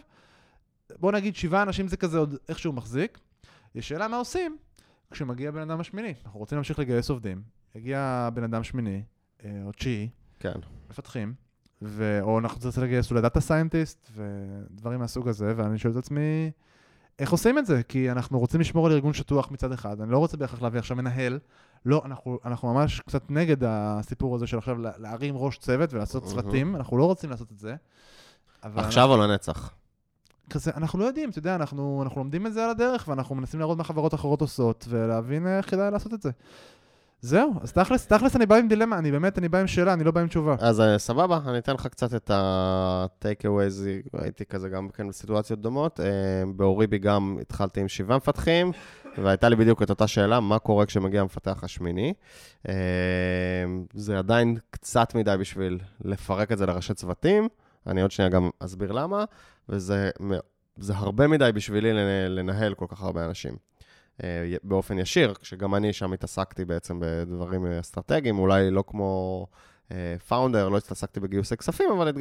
בוא 0.99 1.11
נגיד 1.11 1.35
שבעה 1.35 1.63
אנשים 1.63 1.87
זה 1.87 1.97
כזה 1.97 2.17
עוד 2.17 2.35
איכשהו 2.49 2.73
מחזיק. 2.73 3.19
יש 3.75 3.87
שאלה 3.87 4.07
מה 4.07 4.17
עושים 4.17 4.57
כשמגיע 5.11 5.51
בן 5.51 5.61
אדם 5.61 5.79
השמיני. 5.79 6.13
אנחנו 6.25 6.39
רוצים 6.39 6.55
להמשיך 6.55 6.79
לגייס 6.79 7.09
עובדים. 7.09 7.41
הגיע 7.75 8.29
בן 8.33 8.43
אדם 8.43 8.63
שמיני, 8.63 9.03
אה, 9.45 9.49
או 9.65 9.71
תשיעי, 9.71 10.09
כן. 10.39 10.53
מפתחים, 10.89 11.33
ו... 11.81 12.19
או 12.21 12.39
אנחנו 12.39 12.59
צריכים 12.61 12.83
לגייס 12.83 13.11
אולי 13.11 13.21
data 13.21 13.39
scientist 13.41 14.11
ודברים 14.15 14.99
מהסוג 14.99 15.27
הזה, 15.27 15.53
ואני 15.55 15.77
שואל 15.77 15.93
את 15.93 15.97
עצמי, 15.97 16.51
איך 17.19 17.31
עושים 17.31 17.57
את 17.57 17.65
זה? 17.65 17.83
כי 17.83 18.11
אנחנו 18.11 18.39
רוצים 18.39 18.59
לשמור 18.59 18.85
על 18.87 18.91
ארגון 18.93 19.13
שטוח 19.13 19.51
מצד 19.51 19.71
אחד, 19.71 20.01
אני 20.01 20.11
לא 20.11 20.17
רוצה 20.17 20.37
בהכרח 20.37 20.61
להביא 20.61 20.79
עכשיו 20.79 20.97
מנהל, 20.97 21.39
לא, 21.85 22.01
אנחנו, 22.05 22.39
אנחנו 22.45 22.73
ממש 22.73 22.99
קצת 22.99 23.31
נגד 23.31 23.57
הסיפור 23.63 24.35
הזה 24.35 24.47
של 24.47 24.57
עכשיו 24.57 24.77
לה- 24.77 24.97
להרים 24.97 25.37
ראש 25.37 25.57
צוות 25.57 25.93
ולעשות. 25.93 26.23
צוותים, 26.23 26.75
אנחנו 26.75 26.97
לא 26.97 27.05
רוצים 27.05 27.29
לעשות 27.29 27.51
את 27.51 27.59
זה. 27.59 27.75
עכשיו 28.61 29.09
או 29.11 29.17
לנצח? 29.17 29.73
כזה, 30.49 30.71
אנחנו 30.77 30.99
לא 30.99 31.05
יודעים, 31.05 31.29
אתה 31.29 31.39
יודע, 31.39 31.55
אנחנו, 31.55 32.01
אנחנו 32.03 32.21
לומדים 32.21 32.47
את 32.47 32.53
זה 32.53 32.63
על 32.63 32.69
הדרך, 32.69 33.07
ואנחנו 33.07 33.35
מנסים 33.35 33.59
לראות 33.59 33.77
מה 33.77 33.83
חברות 33.83 34.13
אחרות 34.13 34.41
עושות, 34.41 34.85
ולהבין 34.89 35.47
איך 35.47 35.69
כדאי 35.69 35.91
לעשות 35.91 36.13
את 36.13 36.21
זה. 36.21 36.29
זהו, 37.21 37.53
אז 37.61 37.71
תכלס, 37.71 38.07
תכלס 38.07 38.35
אני 38.35 38.45
בא 38.45 38.55
עם 38.55 38.67
דילמה, 38.67 38.97
אני 38.97 39.11
באמת, 39.11 39.37
אני 39.37 39.49
בא 39.49 39.59
עם 39.59 39.67
שאלה, 39.67 39.93
אני 39.93 40.03
לא 40.03 40.11
בא 40.11 40.21
עם 40.21 40.27
תשובה. 40.27 40.55
אז 40.59 40.81
אה, 40.81 40.97
סבבה, 40.97 41.39
אני 41.47 41.57
אתן 41.57 41.73
לך 41.73 41.87
קצת 41.87 42.13
את 42.15 42.31
ה-take 42.31 43.45
aways, 43.45 43.83
הייתי 44.13 44.45
כזה 44.45 44.69
גם 44.69 44.89
כן 44.89 45.07
בסיטואציות 45.07 45.61
דומות. 45.61 45.99
אה, 45.99 46.05
באוריבי 46.55 46.97
גם 46.97 47.37
התחלתי 47.41 47.81
עם 47.81 47.87
שבעה 47.87 48.17
מפתחים, 48.17 48.71
והייתה 49.17 49.49
לי 49.49 49.55
בדיוק 49.55 49.83
את 49.83 49.89
אותה 49.89 50.07
שאלה, 50.07 50.39
מה 50.39 50.59
קורה 50.59 50.85
כשמגיע 50.85 51.21
המפתח 51.21 51.63
השמיני. 51.63 52.13
אה, 52.69 52.73
זה 53.93 54.19
עדיין 54.19 54.57
קצת 54.71 55.15
מדי 55.15 55.35
בשביל 55.39 55.79
לפרק 56.01 56.51
את 56.51 56.57
זה 56.57 56.65
לראשי 56.65 56.93
צוותים, 56.93 57.47
אני 57.87 58.01
עוד 58.01 58.11
שנייה 58.11 58.29
גם 58.29 58.49
אסביר 58.59 58.91
למה, 58.91 59.25
וזה 59.69 60.11
הרבה 60.89 61.27
מדי 61.27 61.51
בשבילי 61.53 61.93
לנ- 61.93 62.29
לנהל 62.29 62.73
כל 62.73 62.85
כך 62.89 63.01
הרבה 63.01 63.25
אנשים. 63.25 63.53
אה, 64.23 64.55
באופן 64.63 64.99
ישיר, 64.99 65.33
כשגם 65.33 65.75
אני 65.75 65.93
שם 65.93 66.13
התעסקתי 66.13 66.65
בעצם 66.65 66.99
בדברים 67.01 67.65
אה, 67.65 67.79
אסטרטגיים, 67.79 68.39
אולי 68.39 68.71
לא 68.71 68.83
כמו 68.87 69.47
פאונדר, 70.27 70.69
לא 70.69 70.77
התעסקתי 70.77 71.19
בגיוסי 71.19 71.57
כספים, 71.57 71.89
אבל 71.91 72.11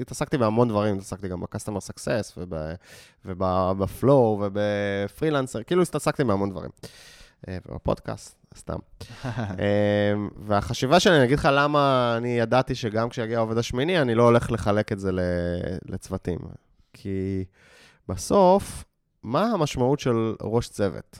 התעסקתי 0.00 0.38
בהמון 0.38 0.68
דברים, 0.68 0.94
התעסקתי 0.96 1.28
גם 1.28 1.40
ב-customer 1.40 1.90
success 1.90 2.38
ובפלואו 3.24 4.42
ובפרילנסר, 4.42 5.62
כאילו 5.62 5.82
התעסקתי 5.82 6.24
בהמון 6.24 6.50
דברים. 6.50 6.70
אה, 7.48 7.58
ובפודקאסט, 7.66 8.36
סתם. 8.56 8.78
אה, 9.24 10.12
והחשיבה 10.36 11.00
שלי, 11.00 11.16
אני 11.16 11.24
אגיד 11.24 11.38
לך 11.38 11.48
למה 11.52 12.14
אני 12.16 12.38
ידעתי 12.38 12.74
שגם 12.74 13.08
כשיגיע 13.08 13.38
העובד 13.38 13.58
השמיני, 13.58 14.00
אני 14.00 14.14
לא 14.14 14.22
הולך 14.22 14.50
לחלק 14.50 14.92
את 14.92 15.00
זה 15.00 15.10
לצוותים. 15.84 16.38
כי 16.92 17.44
בסוף, 18.08 18.84
מה 19.22 19.42
המשמעות 19.42 20.00
של 20.00 20.34
ראש 20.42 20.68
צוות? 20.68 21.18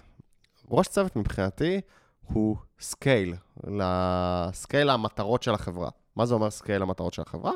ראש 0.71 0.89
צוות 0.89 1.17
מבחינתי 1.17 1.81
הוא 2.23 2.57
scale, 2.81 3.35
ל 3.67 3.87
scale 3.87 4.91
המטרות 4.91 5.43
של 5.43 5.55
החברה. 5.55 5.91
מה 6.17 6.27
זה 6.27 6.35
אומר 6.35 6.51
scale 6.51 6.83
המטרות 6.83 7.15
של 7.15 7.23
החברה? 7.23 7.53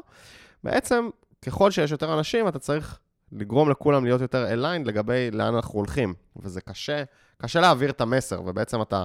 בעצם, 0.65 1.09
ככל 1.43 1.71
שיש 1.71 1.91
יותר 1.91 2.19
אנשים, 2.19 2.49
אתה 2.49 2.59
צריך 2.59 2.99
לגרום 3.33 3.71
לכולם 3.71 4.05
להיות 4.05 4.21
יותר 4.21 4.53
aligned 4.53 4.87
לגבי 4.87 5.31
לאן 5.31 5.55
אנחנו 5.55 5.79
הולכים. 5.79 6.15
וזה 6.37 6.61
קשה, 6.61 7.05
קשה 7.45 7.61
להעביר 7.61 7.91
את 7.91 8.01
המסר, 8.01 8.43
ובעצם 8.47 8.83
אתה 8.83 9.03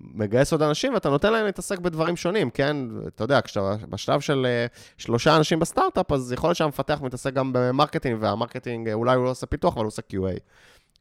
מגייס 0.00 0.52
עוד 0.52 0.62
אנשים 0.62 0.94
ואתה 0.94 1.08
נותן 1.08 1.32
להם 1.32 1.46
להתעסק 1.46 1.78
בדברים 1.78 2.16
שונים, 2.16 2.50
כן? 2.50 2.76
אתה 3.08 3.24
יודע, 3.24 3.40
כשאתה 3.40 3.76
בשלב 3.88 4.20
של 4.20 4.46
אה, 4.46 4.66
שלושה 4.98 5.36
אנשים 5.36 5.58
בסטארט-אפ, 5.58 6.12
אז 6.12 6.32
יכול 6.32 6.48
להיות 6.48 6.56
שהמפתח 6.56 6.98
מתעסק 7.02 7.32
גם 7.32 7.50
ב 7.52 7.58
marketing, 7.58 8.16
וה 8.20 8.31
marketing, 8.31 8.88
אה, 8.88 8.94
אולי 8.94 9.16
הוא 9.16 9.24
לא 9.24 9.30
עושה 9.30 9.46
פיתוח, 9.46 9.74
אבל 9.74 9.82
הוא 9.82 9.88
עושה 9.88 10.02
QA. 10.12 10.38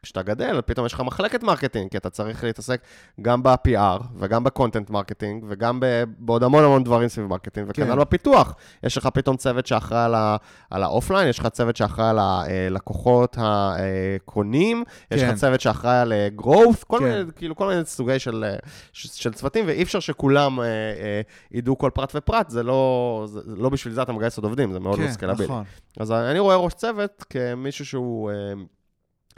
כשאתה 0.04 0.22
גדל, 0.22 0.62
פתאום 0.66 0.86
יש 0.86 0.94
לך 0.94 1.02
מחלקת 1.02 1.44
marketing, 1.44 1.92
כי 1.92 1.98
אתה 1.98 2.10
צריך 2.10 2.44
להתעסק 2.44 2.82
גם 3.22 3.44
ב-PR, 3.44 4.04
וגם 4.20 4.44
ב 4.44 4.50
content 4.50 4.90
marketing, 4.90 5.46
וגם 5.50 5.80
ב- 5.80 6.04
בעוד 6.18 6.44
המון 6.44 6.64
המון 6.64 6.84
דברים 6.84 7.08
סביב 7.10 7.28
marketing, 7.28 7.68
וכנ"ל 7.70 7.86
כן. 7.94 8.00
בפיתוח. 8.00 8.56
יש 8.84 8.98
לך 8.98 9.08
פתאום 9.14 9.38
צוות 9.38 9.68
שאחראי 9.68 10.04
על 10.04 10.16
ה- 10.16 10.38
על 10.70 10.84
ה 10.84 10.89
offline, 10.89 11.28
יש 11.30 11.40
לך 11.40 11.48
צוות 11.48 11.76
שאחראי 11.76 12.10
על 12.10 12.20
הלקוחות 12.20 13.38
הקונים, 13.40 14.84
יש 15.12 15.22
כן. 15.22 15.30
לך 15.30 15.36
צוות 15.36 15.62
שאחראי 15.62 15.98
על 15.98 16.14
אה, 16.14 16.28
growth, 16.42 16.86
כל 16.88 16.98
כן. 17.00 17.04
מיני, 17.06 17.32
כאילו, 17.36 17.56
כל 17.56 17.68
מיני 17.68 17.86
סוגי 17.86 18.20
של, 18.20 18.44
אה, 18.48 18.56
של 18.94 19.34
צוותים, 19.34 19.66
ואי 19.68 19.84
אפשר 19.84 20.00
שכולם 20.00 20.60
אה, 20.60 20.66
אה, 20.66 21.22
ידעו 21.52 21.78
כל 21.78 21.92
פרט 21.94 22.12
ופרט, 22.16 22.50
זה 22.50 22.64
לא, 22.64 23.24
זה, 23.28 23.40
לא 23.46 23.70
בשביל 23.70 23.94
זה 23.94 24.02
אתה 24.02 24.12
מגייס 24.12 24.38
עוד 24.38 24.44
עובדים, 24.46 24.74
זה 24.74 24.80
מאוד 24.80 25.00
לא 25.00 25.06
כן, 25.06 25.12
סקלבילי. 25.12 25.46
נכון. 25.46 25.64
אז 26.00 26.12
אני 26.12 26.40
רואה 26.40 26.56
ראש 26.56 26.74
צוות 26.74 27.26
כמישהו 27.30 27.86
שהוא 27.86 28.32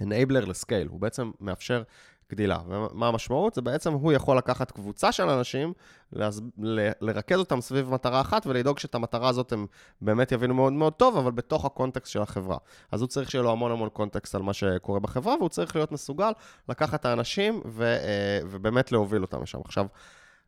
enabler 0.02 0.46
ל 0.46 0.52
scale, 0.52 0.88
הוא 0.88 1.00
בעצם 1.00 1.32
מאפשר 1.40 1.84
גדילה. 2.32 2.58
ומה 2.68 3.08
המשמעות? 3.08 3.54
זה 3.54 3.62
בעצם 3.62 3.94
הוא 3.94 4.14
יכול 4.14 4.38
לקחת 4.38 4.72
קבוצה 4.72 5.12
של 5.12 5.30
אנשים, 5.30 5.74
להס... 6.14 6.42
ל- 6.58 6.90
לרכז 7.02 7.40
אותם 7.40 7.62
סביב 7.62 7.90
מטרה 7.90 8.22
אחת 8.22 8.48
ולדאוג 8.48 8.80
שאת 8.80 8.96
המטרה 8.96 9.30
הזאת 9.30 9.52
הם 9.52 9.68
באמת 10.02 10.32
יבינו 10.32 10.54
מאוד 10.54 10.74
מאוד 10.74 10.94
טוב, 10.94 11.18
אבל 11.18 11.32
בתוך 11.32 11.66
ה 11.66 11.71
context 11.72 12.12
של 12.12 12.22
החברה. 12.22 12.58
אז 12.92 13.02
הוא 13.02 13.08
צריך 13.08 13.32
שיהיה 13.32 13.44
לו 13.44 13.52
המון 13.52 13.72
המון 13.72 13.90
קונטקסט 13.90 14.36
על 14.36 14.42
מה 14.42 14.54
שקורה 14.54 15.00
בחברה, 15.00 15.36
והוא 15.38 15.50
צריך 15.50 15.76
להיות 15.76 15.92
מסוגל 15.92 16.32
לקחת 16.70 17.00
את 17.00 17.06
האנשים 17.06 17.62
ו... 17.66 17.84
אה, 17.84 18.40
ובאמת 18.50 18.92
להוביל 18.92 19.22
אותם 19.22 19.42
לשם. 19.42 19.60
עכשיו, 19.66 19.86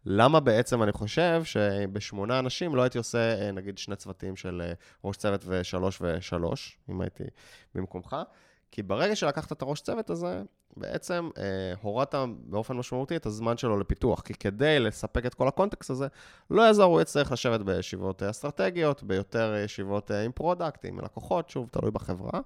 למה 0.05 0.39
בעצם 0.39 0.83
אני 0.83 0.91
חושב 0.91 1.41
שבשמונה 1.43 2.39
אנשים 2.39 2.75
לא 2.75 2.81
הייתי 2.81 2.97
עושה, 2.97 3.41
אה, 3.41 3.51
נגיד, 3.51 3.77
שני 3.77 3.95
צוותים 3.95 4.35
של 4.35 4.61
אה, 4.65 4.73
ראש 5.03 5.17
צוות 5.17 5.45
ושלוש 5.47 6.01
ושלוש, 6.01 6.77
אם 6.89 7.01
הייתי 7.01 7.23
במקומך? 7.75 8.15
כי 8.73 8.83
ברגע 8.83 9.15
שלקחת 9.15 9.51
את 9.51 9.61
הראש 9.61 9.81
צוות 9.81 10.09
הזה, 10.09 10.41
בעצם 10.77 11.29
אה, 11.37 11.43
הורדת 11.81 12.15
באופן 12.45 12.77
משמעותי 12.77 13.15
את 13.15 13.25
הזמן 13.25 13.57
שלו 13.57 13.79
לפיתוח. 13.79 14.21
כי 14.21 14.33
כדי 14.33 14.79
לספק 14.79 15.25
את 15.25 15.33
כל 15.33 15.47
הקונטקסט 15.47 15.89
הזה, 15.89 16.07
לא 16.49 16.61
יעזור, 16.61 16.93
הוא 16.93 17.01
יצטרך 17.01 17.31
לשבת 17.31 17.59
בישיבות 17.59 18.23
אסטרטגיות, 18.23 19.03
ביותר 19.03 19.55
ישיבות 19.65 20.11
עם 20.11 20.31
פרודקט, 20.31 20.85
עם 20.85 20.99
לקוחות, 20.99 21.49
שוב, 21.49 21.67
תלוי 21.71 21.91
בחברה. 21.91 22.39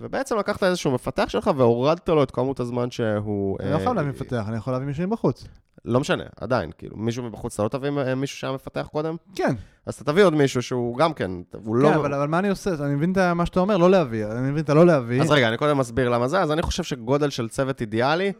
ובעצם 0.00 0.38
לקחת 0.38 0.62
איזשהו 0.62 0.90
מפתח 0.90 1.28
שלך 1.28 1.50
והורדת 1.56 2.08
לו 2.08 2.22
את 2.22 2.30
כמות 2.30 2.60
הזמן 2.60 2.90
שהוא... 2.90 3.58
אני 3.60 3.72
לא 3.72 3.78
חייב 3.78 3.92
להביא 3.92 4.10
מפתח, 4.10 4.44
אני 4.48 4.56
יכול 4.56 4.72
להביא 4.72 4.86
מישהו 4.86 5.06
מבחוץ. 5.06 5.44
לא 5.86 6.00
משנה, 6.00 6.24
עדיין, 6.40 6.70
כאילו, 6.78 6.96
מישהו 6.96 7.24
מבחוץ, 7.24 7.54
אתה 7.54 7.62
לא 7.62 7.68
תביא 7.68 7.90
מישהו 8.16 8.38
שהיה 8.38 8.52
מפתח 8.52 8.88
קודם? 8.92 9.16
כן. 9.34 9.54
אז 9.86 9.94
אתה 9.94 10.04
תביא 10.04 10.24
עוד 10.24 10.34
מישהו 10.34 10.62
שהוא 10.62 10.98
גם 10.98 11.12
כן, 11.12 11.30
הוא 11.64 11.76
לא... 11.76 11.88
כן, 11.88 11.94
אבל, 11.94 12.14
אבל 12.14 12.28
מה 12.28 12.38
אני 12.38 12.48
עושה? 12.48 12.70
אני 12.80 12.94
מבין 12.94 13.12
את 13.12 13.18
מה 13.18 13.46
שאתה 13.46 13.60
אומר, 13.60 13.76
לא 13.76 13.90
להביא, 13.90 14.26
אני 14.26 14.50
מבין 14.50 14.64
את 14.64 14.70
הלא 14.70 14.86
להביא. 14.86 15.22
אז 15.22 15.30
רגע, 15.30 15.48
אני 15.48 15.56
קודם 15.56 15.78
מסביר 15.78 16.08
למה 16.08 16.28
זה, 16.28 16.40
אז 16.40 16.52
אני 16.52 16.62
חושב 16.62 16.82
שגודל 16.82 17.30
של 17.30 17.48
צוות 17.48 17.80
אידיאלי 17.80 18.32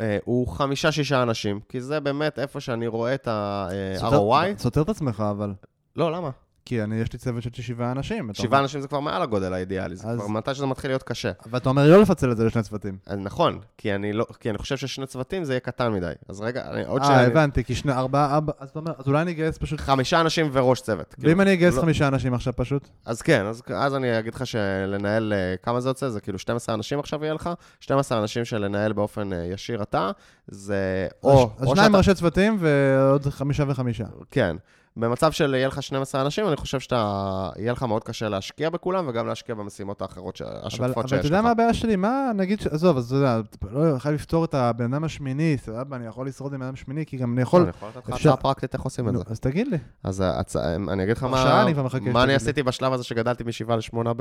אה, 0.00 0.18
הוא 0.24 0.48
חמישה-שישה 0.48 1.22
אנשים, 1.22 1.60
כי 1.68 1.80
זה 1.80 2.00
באמת 2.00 2.38
איפה 2.38 2.60
שאני 2.60 2.86
רואה 2.86 3.14
את 3.14 3.28
ה-ROI. 3.28 4.58
סותר 4.58 4.82
את 4.82 4.88
עצמך, 4.88 5.24
אבל. 5.30 5.52
לא, 5.96 6.12
למה? 6.12 6.30
כי 6.66 6.82
אני, 6.82 6.96
יש 6.96 7.12
לי 7.12 7.18
צוות 7.18 7.42
של 7.42 7.50
שבעה 7.62 7.92
אנשים. 7.92 8.30
שבעה 8.34 8.60
אנשים 8.60 8.80
זה 8.80 8.88
כבר 8.88 9.00
מעל 9.00 9.22
הגודל 9.22 9.52
האידיאלי, 9.52 9.96
זה 9.96 10.08
אז- 10.08 10.18
כבר 10.18 10.28
מתי 10.28 10.54
שזה 10.54 10.66
מתחיל 10.66 10.90
להיות 10.90 11.02
קשה. 11.02 11.32
ואתה 11.50 11.68
אומר 11.68 11.90
לא 11.90 12.02
לפצל 12.02 12.32
את 12.32 12.36
זה 12.36 12.44
לשני 12.44 12.62
צוותים. 12.62 12.98
אז 13.06 13.18
נכון, 13.18 13.58
כי 13.78 13.94
אני, 13.94 14.12
לא, 14.12 14.26
כי 14.40 14.50
אני 14.50 14.58
חושב 14.58 14.76
ששני 14.76 15.06
צוותים 15.06 15.44
זה 15.44 15.52
יהיה 15.52 15.60
קטן 15.60 15.92
מדי. 15.92 16.12
אז 16.28 16.40
רגע, 16.40 16.70
אני, 16.70 16.84
עוד 16.84 17.02
אה, 17.02 17.06
שאני... 17.06 17.26
הבנתי, 17.26 17.64
כי 17.64 17.74
שני, 17.74 17.92
ארבעה, 17.92 18.34
ארבע, 18.34 18.52
אז 18.58 18.68
אתה 18.68 18.78
אומר, 18.78 18.92
אז 18.98 19.06
אולי 19.08 19.22
אני 19.22 19.30
אגייס 19.30 19.58
פשוט... 19.58 19.80
חמישה 19.80 20.20
אנשים 20.20 20.48
וראש 20.52 20.80
צוות. 20.80 21.14
כאילו. 21.14 21.28
ואם 21.28 21.40
אני 21.40 21.52
אגייס 21.52 21.74
לא- 21.76 21.80
חמישה 21.82 22.08
אנשים 22.08 22.34
עכשיו 22.34 22.52
פשוט? 22.56 22.88
אז 23.04 23.22
כן, 23.22 23.46
אז, 23.46 23.62
אז 23.74 23.94
אני 23.94 24.18
אגיד 24.18 24.34
לך 24.34 24.46
שלנהל, 24.46 25.32
אה, 25.32 25.54
כמה 25.62 25.80
זה 25.80 25.88
יוצא? 25.88 26.08
זה 26.08 26.20
כאילו 26.20 26.38
12 26.38 26.74
אנשים 26.74 26.98
עכשיו 26.98 27.24
יהיה 27.24 27.34
לך? 27.34 27.50
12 27.80 28.18
אנשים 28.20 28.44
שלנהל 28.44 28.92
באופן 28.92 29.32
אה, 29.32 29.44
ישיר 29.52 29.82
אתה, 29.82 30.10
זה 30.48 31.08
או... 31.22 31.50
אז 31.58 31.66
או 31.66 31.76
שניים 31.76 31.96
ראשי 31.96 32.14
צוותים 32.14 32.56
ועוד 32.60 33.26
חמישה 33.26 33.64
וחמישה. 33.68 34.04
כן. 34.30 34.56
במצב 34.96 35.32
של 35.32 35.54
יהיה 35.54 35.68
לך 35.68 35.82
12 35.82 36.22
אנשים, 36.22 36.48
אני 36.48 36.56
חושב 36.56 36.80
שאתה... 36.80 37.50
יהיה 37.56 37.72
לך 37.72 37.82
מאוד 37.82 38.04
קשה 38.04 38.28
להשקיע 38.28 38.70
בכולם, 38.70 39.08
וגם 39.08 39.26
להשקיע 39.26 39.54
במשימות 39.54 40.02
האחרות, 40.02 40.42
אבל, 40.42 40.60
השוטפות 40.62 40.96
אבל 40.96 41.08
שיש 41.08 41.12
לך. 41.12 41.18
אתה 41.18 41.26
יודע 41.26 41.42
מה 41.42 41.50
הבעיה 41.50 41.74
שלי? 41.74 41.96
מה, 41.96 42.30
נגיד. 42.34 42.58
עזוב, 42.70 42.96
אז 42.96 43.06
אתה 43.06 43.14
יודע, 43.14 43.40
לא 43.70 43.98
חייב 43.98 44.14
לפתור 44.14 44.44
את 44.44 44.54
הבן 44.54 44.94
אדם 44.94 45.04
השמיני, 45.04 45.56
סבבה, 45.58 45.96
אני 45.96 46.06
יכול 46.06 46.26
לשרוד 46.26 46.54
עם 46.54 46.60
בן 46.60 46.66
אדם 46.66 46.76
שמיני, 46.76 47.06
כי 47.06 47.16
גם 47.16 47.32
אני 47.32 47.42
יכול... 47.42 47.62
אני 47.62 47.70
יכול 47.70 47.88
לתת 47.88 48.08
לך 48.08 48.20
הצעה 48.20 48.36
פרקטית 48.36 48.74
איך 48.74 48.82
עושים 48.82 49.08
את 49.08 49.16
זה. 49.16 49.24
אז 49.26 49.40
תגיד 49.40 49.68
לי. 49.68 49.78
אז. 50.04 50.24
אני 50.92 51.04
אגיד 51.04 51.16
לך 51.16 51.22
מה, 51.22 51.62
אני. 52.22 52.34
עשיתי 52.34 52.62
בשלב 52.62 52.92
הזה 52.92 53.04
שגדלתי 53.04 53.44
משבעה 53.44 53.76
לשמונה. 53.76 54.12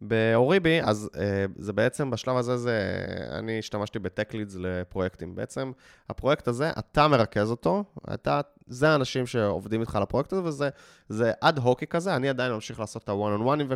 באוריבי, 0.00 0.80
אז 0.82 1.10
uh, 1.12 1.18
זה 1.56 1.72
בעצם, 1.72 2.10
בשלב 2.10 2.36
הזה 2.36 2.56
זה, 2.56 3.04
אני 3.38 3.58
השתמשתי 3.58 3.98
בטק 3.98 4.34
לידס 4.34 4.56
לפרויקטים. 4.58 5.34
בעצם, 5.34 5.72
הפרויקט 6.10 6.48
הזה, 6.48 6.70
אתה 6.78 7.08
מרכז 7.08 7.50
אותו, 7.50 7.84
אתה, 8.14 8.40
זה 8.72 8.90
האנשים 8.90 9.26
שעובדים 9.26 9.80
איתך 9.80 9.96
על 9.96 10.02
הפרויקט 10.02 10.32
הזה, 10.32 10.42
וזה 10.44 10.68
זה 11.08 11.32
אד 11.40 11.58
הוקי 11.58 11.86
כזה, 11.86 12.16
אני 12.16 12.28
עדיין 12.28 12.52
ממשיך 12.52 12.80
לעשות 12.80 13.04
את 13.04 13.08
הוואן 13.08 13.32
און 13.32 13.42
וואנים 13.42 13.68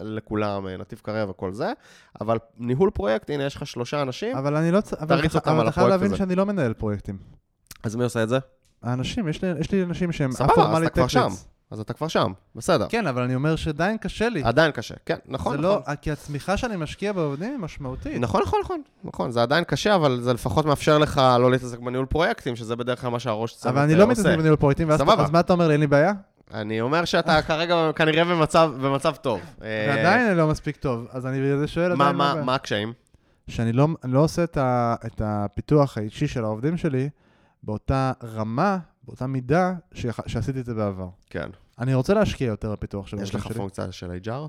לכולם, 0.00 0.66
אה, 0.66 0.76
נתיב 0.76 1.00
קריירה 1.02 1.30
וכל 1.30 1.52
זה, 1.52 1.72
אבל 2.20 2.38
ניהול 2.58 2.90
פרויקט, 2.90 3.30
הנה, 3.30 3.44
יש 3.44 3.56
לך 3.56 3.66
שלושה 3.66 4.02
אנשים, 4.02 4.36
אבל 4.36 4.56
אני 4.56 4.70
לא. 4.70 4.78
אבל 5.00 5.18
תריץ 5.18 5.34
אותם 5.34 5.50
אבל 5.50 5.62
אתה 5.62 5.72
חייב 5.72 5.88
להבין 5.88 6.06
הזה. 6.06 6.16
שאני 6.16 6.34
לא 6.34 6.46
מנהל 6.46 6.72
פרויקטים. 6.72 7.18
אז 7.82 7.96
מי 7.96 8.04
עושה 8.04 8.22
את 8.22 8.28
זה? 8.28 8.38
האנשים, 8.82 9.28
יש 9.28 9.42
לי, 9.44 9.48
יש 9.60 9.70
לי 9.70 9.82
אנשים 9.82 10.12
שהם 10.12 10.32
סבבה, 10.32 10.76
אז 10.76 10.82
אתה 10.82 10.90
כבר 10.90 11.08
שם. 11.08 11.28
אז 11.72 11.80
אתה 11.80 11.92
כבר 11.92 12.08
שם, 12.08 12.32
בסדר. 12.56 12.86
כן, 12.88 13.06
אבל 13.06 13.22
אני 13.22 13.34
אומר 13.34 13.56
שעדיין 13.56 13.98
קשה 13.98 14.28
לי. 14.28 14.42
עדיין 14.44 14.70
קשה, 14.72 14.94
כן, 15.06 15.16
נכון, 15.26 15.56
זה 15.56 15.62
נכון. 15.62 15.82
לא, 15.88 15.94
כי 15.94 16.10
הצמיחה 16.10 16.56
שאני 16.56 16.76
משקיע 16.76 17.12
בעובדים 17.12 17.50
היא 17.50 17.58
משמעותית. 17.58 18.20
נכון, 18.20 18.42
נכון, 18.42 18.60
נכון, 18.64 18.82
נכון, 19.04 19.30
זה 19.30 19.42
עדיין 19.42 19.64
קשה, 19.64 19.94
אבל 19.94 20.20
זה 20.20 20.32
לפחות 20.32 20.64
מאפשר 20.64 20.98
לך 20.98 21.20
לא 21.40 21.50
להתעסק 21.50 21.78
בניהול 21.78 22.06
פרויקטים, 22.06 22.56
שזה 22.56 22.76
בדרך 22.76 23.00
כלל 23.00 23.10
מה 23.10 23.18
שהראש 23.18 23.54
צוות 23.54 23.72
אבל 23.74 23.82
אני 23.82 23.92
אה, 23.92 23.98
לא 23.98 24.04
עושה. 24.04 24.12
מתעסק 24.12 24.38
בניהול 24.38 24.56
פרויקטים. 24.56 24.90
אז 24.90 25.30
מה 25.30 25.40
אתה 25.40 25.52
אומר 25.52 25.66
לי, 25.66 25.72
אין 25.72 25.80
לי 25.80 25.86
בעיה? 25.86 26.12
אני 26.54 26.80
אומר 26.80 27.04
שאתה 27.04 27.42
כרגע 27.42 27.90
כנראה 27.96 28.24
במצב, 28.24 28.72
במצב 28.80 29.14
טוב. 29.16 29.40
אה, 29.62 29.86
ועדיין 29.88 30.26
אני 30.26 30.38
לא 30.38 30.48
מספיק 30.48 30.76
טוב, 30.76 31.06
אז 31.10 31.26
אני 31.26 31.40
בגלל 31.40 31.58
זה 31.58 31.68
שואל 31.68 31.94
מה, 31.94 32.04
עדיין 32.04 32.16
מה, 32.16 32.30
הבעיה. 32.30 32.44
מה 32.44 32.54
הקשיים? 32.54 32.92
שאני 33.48 33.72
לא, 33.72 33.88
לא 34.04 34.20
עושה 34.20 34.44
את, 34.44 34.56
ה, 34.56 34.94
את 35.06 35.22
הפיתוח 35.24 35.98
האישי 35.98 36.26
של 36.28 36.44
העובדים 36.44 36.76
שלי 36.76 37.08
באותה 37.62 38.12
רמה, 38.34 38.78
באותה 39.04 39.26
מידה 39.26 39.72
שיח, 39.94 40.20
שעשיתי 40.26 40.60
את 40.60 40.64
זה 40.64 40.74
בעבר. 40.74 41.08
כן. 41.30 41.48
אני 41.78 41.94
רוצה 41.94 42.14
להשקיע 42.14 42.46
יותר 42.46 42.72
בפיתוח 42.72 43.06
של 43.06 43.22
יש 43.22 43.34
לך 43.34 43.44
שלי. 43.44 43.54
פונקציה 43.54 43.92
של 43.92 44.10
HR? 44.24 44.48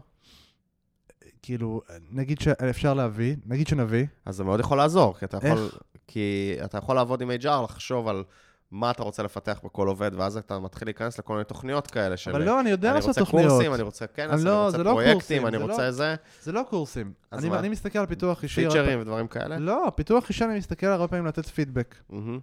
כאילו, 1.41 1.81
נגיד 2.11 2.39
שאפשר 2.39 2.93
להביא, 2.93 3.35
נגיד 3.45 3.67
שנביא, 3.67 4.05
אז 4.25 4.35
זה 4.35 4.43
מאוד 4.43 4.59
יכול 4.59 4.77
לעזור, 4.77 5.17
כי 5.19 5.25
אתה 5.25 5.37
יכול, 5.37 5.49
איך? 5.65 5.77
כי 6.07 6.55
אתה 6.65 6.77
יכול 6.77 6.95
לעבוד 6.95 7.21
עם 7.21 7.31
HR, 7.31 7.63
לחשוב 7.63 8.07
על 8.07 8.23
מה 8.71 8.91
אתה 8.91 9.03
רוצה 9.03 9.23
לפתח 9.23 9.59
בכל 9.63 9.87
עובד, 9.87 10.11
ואז 10.13 10.37
אתה 10.37 10.59
מתחיל 10.59 10.87
להיכנס 10.87 11.19
לכל 11.19 11.33
מיני 11.33 11.43
תוכניות 11.45 11.87
כאלה 11.87 12.17
של... 12.17 12.31
אבל 12.31 12.43
לא, 12.43 12.59
אני 12.59 12.69
יודע 12.69 12.87
אני 12.89 12.95
לעשות 12.95 13.07
רוצה 13.07 13.19
תוכניות. 13.21 13.49
קורסים, 13.49 13.73
אני 13.73 13.81
רוצה 13.81 14.07
כנס, 14.07 14.29
אני 14.29 14.35
אני 14.35 14.45
לא- 14.45 14.65
רוצה 14.65 14.77
זה 14.77 14.83
לא 14.83 14.89
פרויקטים, 14.91 15.13
קורסים, 15.13 15.47
אני 15.47 15.57
זה 15.57 15.63
רוצה 15.63 15.85
לא- 15.85 15.91
זה, 15.91 16.15
זה 16.41 16.51
לא 16.51 16.61
קורסים. 16.69 17.13
אני? 17.33 17.49
אני 17.57 17.69
מסתכל 17.69 17.99
על 17.99 18.05
פיתוח 18.05 18.43
אישי. 18.43 18.65
פיצ'רים 18.67 19.01
ודברים 19.01 19.27
כאלה. 19.27 19.57
לא, 19.57 19.91
פיתוח 19.95 20.29
אישי 20.29 20.45
אני 20.45 20.57
מסתכל 20.57 20.85
הרבה 20.87 21.07
פעמים 21.07 21.25
לתת 21.25 21.45
פידבק. 21.45 21.95
מהמם. 22.09 22.39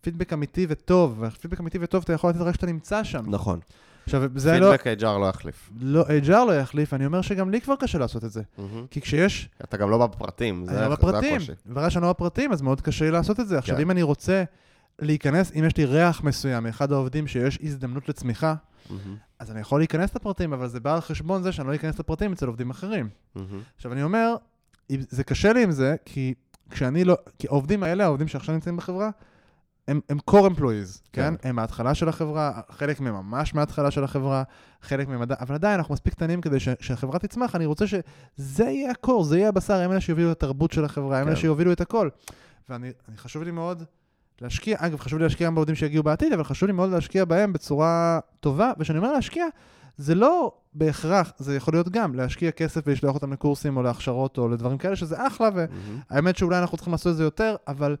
פידבק 0.00 0.32
אמיתי 0.32 0.66
וטוב, 0.68 1.22
ופידבק 1.22 1.60
אמיתי 1.60 1.78
וטוב 1.80 2.02
אתה 2.04 2.12
יכול 2.12 2.30
לתת 2.30 2.40
רק 2.40 2.52
כשאתה 2.52 2.66
נמצא 2.66 3.04
שם. 3.04 3.24
נכון. 3.28 3.60
עכשיו, 4.04 4.22
זה 4.34 4.58
לא... 4.58 4.76
פידבק 4.76 5.00
HR 5.00 5.04
לא 5.04 5.26
יחליף. 5.28 5.70
לא, 5.80 6.04
HR 6.24 6.30
לא 6.30 6.58
יחליף, 6.58 6.94
אני 6.94 7.06
אומר 7.06 7.20
שגם 7.22 7.50
לי 7.50 7.60
כבר 7.60 7.76
קשה 7.76 7.98
לעשות 7.98 8.24
את 8.24 8.32
זה. 8.32 8.42
מהמם. 8.58 8.86
כי 8.90 9.00
כשיש... 9.00 9.48
אתה 9.64 9.76
גם 9.76 9.90
לא 9.90 10.06
בפרטים, 10.06 10.64
אני 10.68 10.74
זה 10.74 10.80
לא 10.80 10.88
זה 10.88 10.96
בפרטים, 10.96 11.34
הקושי. 11.34 11.52
וברגע 11.66 11.90
שאני 11.90 12.02
לא 12.02 12.10
בפרטים, 12.10 12.52
אז 12.52 12.62
מאוד 12.62 12.80
קשה 12.80 13.04
לי 13.04 13.10
לעשות 13.10 13.40
את 13.40 13.48
זה. 13.48 13.58
עכשיו, 13.58 13.76
כן. 13.76 13.82
אם 13.82 13.90
אני 13.90 14.02
רוצה 14.02 14.44
להיכנס, 14.98 15.52
אם 15.58 15.64
יש 15.64 15.76
לי 15.76 15.84
ריח 15.84 16.24
מסוים 16.24 16.64
מאחד 16.64 16.92
העובדים 16.92 17.26
שיש 17.26 17.58
הזדמנות 17.62 18.08
לצמיחה, 18.08 18.54
מהמם. 18.90 19.16
אז 19.38 19.50
אני 19.50 19.60
יכול 19.60 19.80
להיכנס 19.80 20.14
לפרטים, 20.14 20.52
אבל 20.52 20.68
זה 20.68 20.80
בא 20.80 20.94
על 20.94 21.00
חשבון 21.00 21.42
זה 21.42 21.52
שאני 21.52 21.68
לא 21.68 21.74
אכנס 21.74 21.98
לפרטים 21.98 22.32
אצל 22.32 22.46
עובדים 22.46 22.70
אחרים. 22.70 23.08
מהמם. 23.34 23.60
עכשיו, 23.76 23.92
אני 23.92 24.02
אומר, 24.02 24.34
זה 24.88 25.24
קשה 25.24 25.52
לי 25.52 25.62
עם 25.62 25.70
זה, 25.70 25.96
כי 26.04 26.34
כשאני 26.70 27.04
לא... 27.04 27.16
כי 27.38 27.46
העובדים 27.46 27.82
האלה, 27.82 28.04
העובדים 28.04 28.28
שעכשיו 28.28 28.54
נמצאים 28.54 28.76
בחברה, 28.76 29.10
הם, 29.90 30.00
הם 30.08 30.18
core 30.30 30.50
employees, 30.56 31.00
כן? 31.12 31.34
כן. 31.42 31.48
הם 31.48 31.56
מההתחלה 31.56 31.94
של 31.94 32.08
החברה, 32.08 32.60
חלק 32.70 33.00
מהם 33.00 33.14
ממש 33.14 33.54
מההתחלה 33.54 33.90
של 33.90 34.04
החברה, 34.04 34.42
חלק 34.82 35.08
מהם 35.08 35.22
עדיין, 35.22 35.38
אבל 35.40 35.54
עדיין 35.54 35.74
אנחנו 35.78 35.94
מספיק 35.94 36.14
קטנים 36.14 36.40
כדי 36.40 36.60
ש- 36.60 36.68
שהחברה 36.80 37.18
תצמח, 37.18 37.56
אני 37.56 37.66
רוצה 37.66 37.84
שזה 37.86 38.64
יהיה 38.64 38.90
הקור, 38.90 39.24
זה 39.24 39.38
יהיה 39.38 39.48
הבשר, 39.48 39.74
הם 39.74 39.92
אלה 39.92 40.00
שיובילו 40.00 40.32
את 40.32 40.36
התרבות 40.36 40.72
של 40.72 40.84
החברה, 40.84 41.18
הם 41.18 41.26
אלה 41.26 41.36
כן. 41.36 41.40
שיובילו 41.40 41.72
את 41.72 41.80
הכל. 41.80 42.08
ואני, 42.68 42.90
אני- 43.08 43.16
חשוב 43.16 43.42
לי 43.42 43.50
מאוד 43.50 43.82
להשקיע, 44.40 44.76
אגב, 44.80 44.98
חשוב 45.00 45.18
לי 45.18 45.24
להשקיע 45.24 45.46
גם 45.46 45.54
בעובדים 45.54 45.74
שיגיעו 45.74 46.02
בעתיד, 46.04 46.32
אבל 46.32 46.44
חשוב 46.44 46.66
לי 46.66 46.72
מאוד 46.72 46.90
להשקיע 46.90 47.24
בהם 47.24 47.52
בצורה 47.52 48.18
טובה, 48.40 48.72
וכשאני 48.78 48.98
אומר 48.98 49.12
להשקיע, 49.12 49.46
זה 49.96 50.14
לא 50.14 50.52
בהכרח, 50.74 51.32
זה 51.38 51.56
יכול 51.56 51.74
להיות 51.74 51.88
גם 51.88 52.14
להשקיע 52.14 52.50
כסף 52.50 52.80
ולשלוח 52.86 53.14
אותם 53.14 53.32
לקורסים 53.32 53.76
או 53.76 53.82
להכשרות 53.82 54.38
או 54.38 54.48
לדברים 54.48 54.78
כאלה, 54.78 54.96
שזה 54.96 55.26
אחלה, 55.26 55.48
ו... 55.54 55.64
מהמם. 55.70 56.00
האמת 56.10 56.36
שאולי 56.36 56.58
אנחנו 56.58 56.76
צריכים 56.76 56.92
לעשות 56.92 57.10
את 57.12 57.16
זה 57.16 57.22
יותר, 57.24 57.56
אבל 57.68 57.96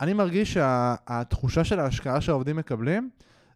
אני 0.00 0.12
מרגיש 0.12 0.52
שהתחושה 0.52 1.64
של 1.64 1.80
ההשקעה 1.80 2.20
שהעובדים 2.20 2.56
מקבלים, 2.56 3.10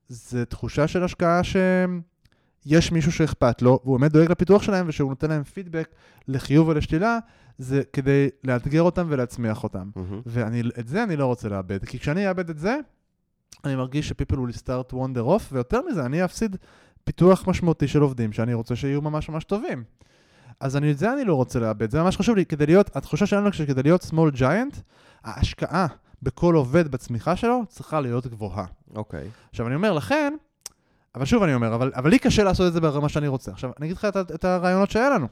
זה 0.08 0.44
תחושה 0.44 0.88
של 0.88 1.04
השקעה 1.04 1.40
שיש 1.44 2.92
מישהו 2.92 3.12
שאכפת 3.12 3.62
לו, 3.62 3.80
והוא 3.84 3.98
באמת 3.98 4.12
דואג 4.12 4.30
לפיתוח 4.30 4.62
שלהם, 4.62 4.88
ושהוא 4.88 5.08
נותן 5.08 5.28
להם 5.30 5.42
פידבק 5.42 5.88
לחיוב 6.28 6.68
ולשלילה, 6.68 7.18
זה 7.58 7.82
כדי 7.92 8.28
לאתגר 8.44 8.82
אותם 8.82 9.06
ולהצמיח 9.08 9.62
אותם. 9.62 9.90
מהמם. 9.96 10.20
ואת 10.26 10.88
זה 10.88 11.02
אני 11.02 11.16
לא 11.16 11.26
רוצה 11.26 11.48
לאבד, 11.48 11.84
כי 11.84 11.98
כשאני 11.98 12.28
אאבד 12.28 12.50
את 12.50 12.58
זה, 12.58 12.76
אני 13.64 13.76
מרגיש 13.76 14.08
ש-people 14.08 14.36
will 14.36 14.58
start 14.62 14.92
wander 14.92 15.26
off, 15.26 15.42
ויותר 15.52 15.80
מזה, 15.90 16.06
אני 16.06 16.24
אפסיד 16.24 16.56
פיתוח 17.04 17.48
משמעותי 17.48 17.88
של 17.88 18.00
עובדים 18.00 18.32
שאני 18.32 18.54
רוצה 18.54 18.76
שיהיו 18.76 19.02
ממש 19.02 19.28
ממש 19.28 19.44
טובים. 19.44 19.84
אז 20.60 20.76
אני, 20.76 20.90
את 20.90 20.98
זה 20.98 21.12
אני 21.12 21.24
לא 21.24 21.34
רוצה 21.34 21.60
לאבד, 21.60 21.90
זה 21.90 22.02
ממש 22.02 22.16
חשוב 22.16 22.36
לי, 22.36 22.46
כדי 22.46 22.66
להיות, 22.66 22.96
התחושה 22.96 23.26
שלנו 23.26 23.52
שכדי 23.52 23.82
להיות 23.82 24.02
small 24.02 24.36
giant, 24.38 24.76
ההשקעה 25.24 25.86
בכל 26.22 26.54
עובד 26.54 26.88
בצמיחה 26.88 27.36
שלו 27.36 27.62
צריכה 27.68 28.00
להיות 28.00 28.26
גבוהה. 28.26 28.64
אוקיי. 28.94 29.30
עכשיו 29.50 29.66
אני 29.66 29.74
אומר, 29.74 29.92
לכן, 29.92 30.34
אבל 31.14 31.24
שוב 31.24 31.42
אני 31.42 31.54
אומר, 31.54 31.74
אבל, 31.74 31.92
אבל 31.94 32.10
לי 32.10 32.18
קשה 32.18 32.44
לעשות 32.44 32.68
את 32.68 32.72
זה 32.72 32.80
ברמה 32.80 33.08
שאני 33.08 33.28
רוצה. 33.28 33.52
עכשיו, 33.52 33.70
אני 33.78 33.86
אגיד 33.86 33.96
לך 33.96 34.04
את, 34.04 34.16
את 34.16 34.44
הרעיונות 34.44 34.90
שהיה 34.90 35.10
לנו. 35.10 35.26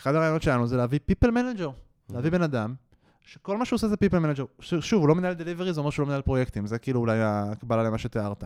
אחד 0.00 0.14
הרעיונות 0.14 0.42
שלנו 0.42 0.66
זה 0.66 0.76
להביא 0.76 0.98
people 1.10 1.28
manager, 1.28 1.70
להביא 2.10 2.30
בן 2.30 2.42
אדם, 2.42 2.74
שכל 3.20 3.56
מה 3.56 3.64
שהוא 3.64 3.76
עושה 3.76 3.88
זה 3.88 3.94
people 3.94 4.22
manager. 4.24 4.44
ש- 4.60 4.74
שוב, 4.74 5.00
הוא 5.00 5.08
לא 5.08 5.14
מנהל 5.14 5.34
delivery, 5.34 5.72
זה 5.72 5.80
אומר 5.80 5.90
שהוא 5.90 6.02
לא 6.04 6.08
מנהל 6.08 6.22
פרויקטים, 6.22 6.66
זה 6.66 6.78
כאילו 6.78 7.00
אולי 7.00 7.18
הקבלה 7.22 7.82
למה 7.82 7.98
שתיארת. 7.98 8.44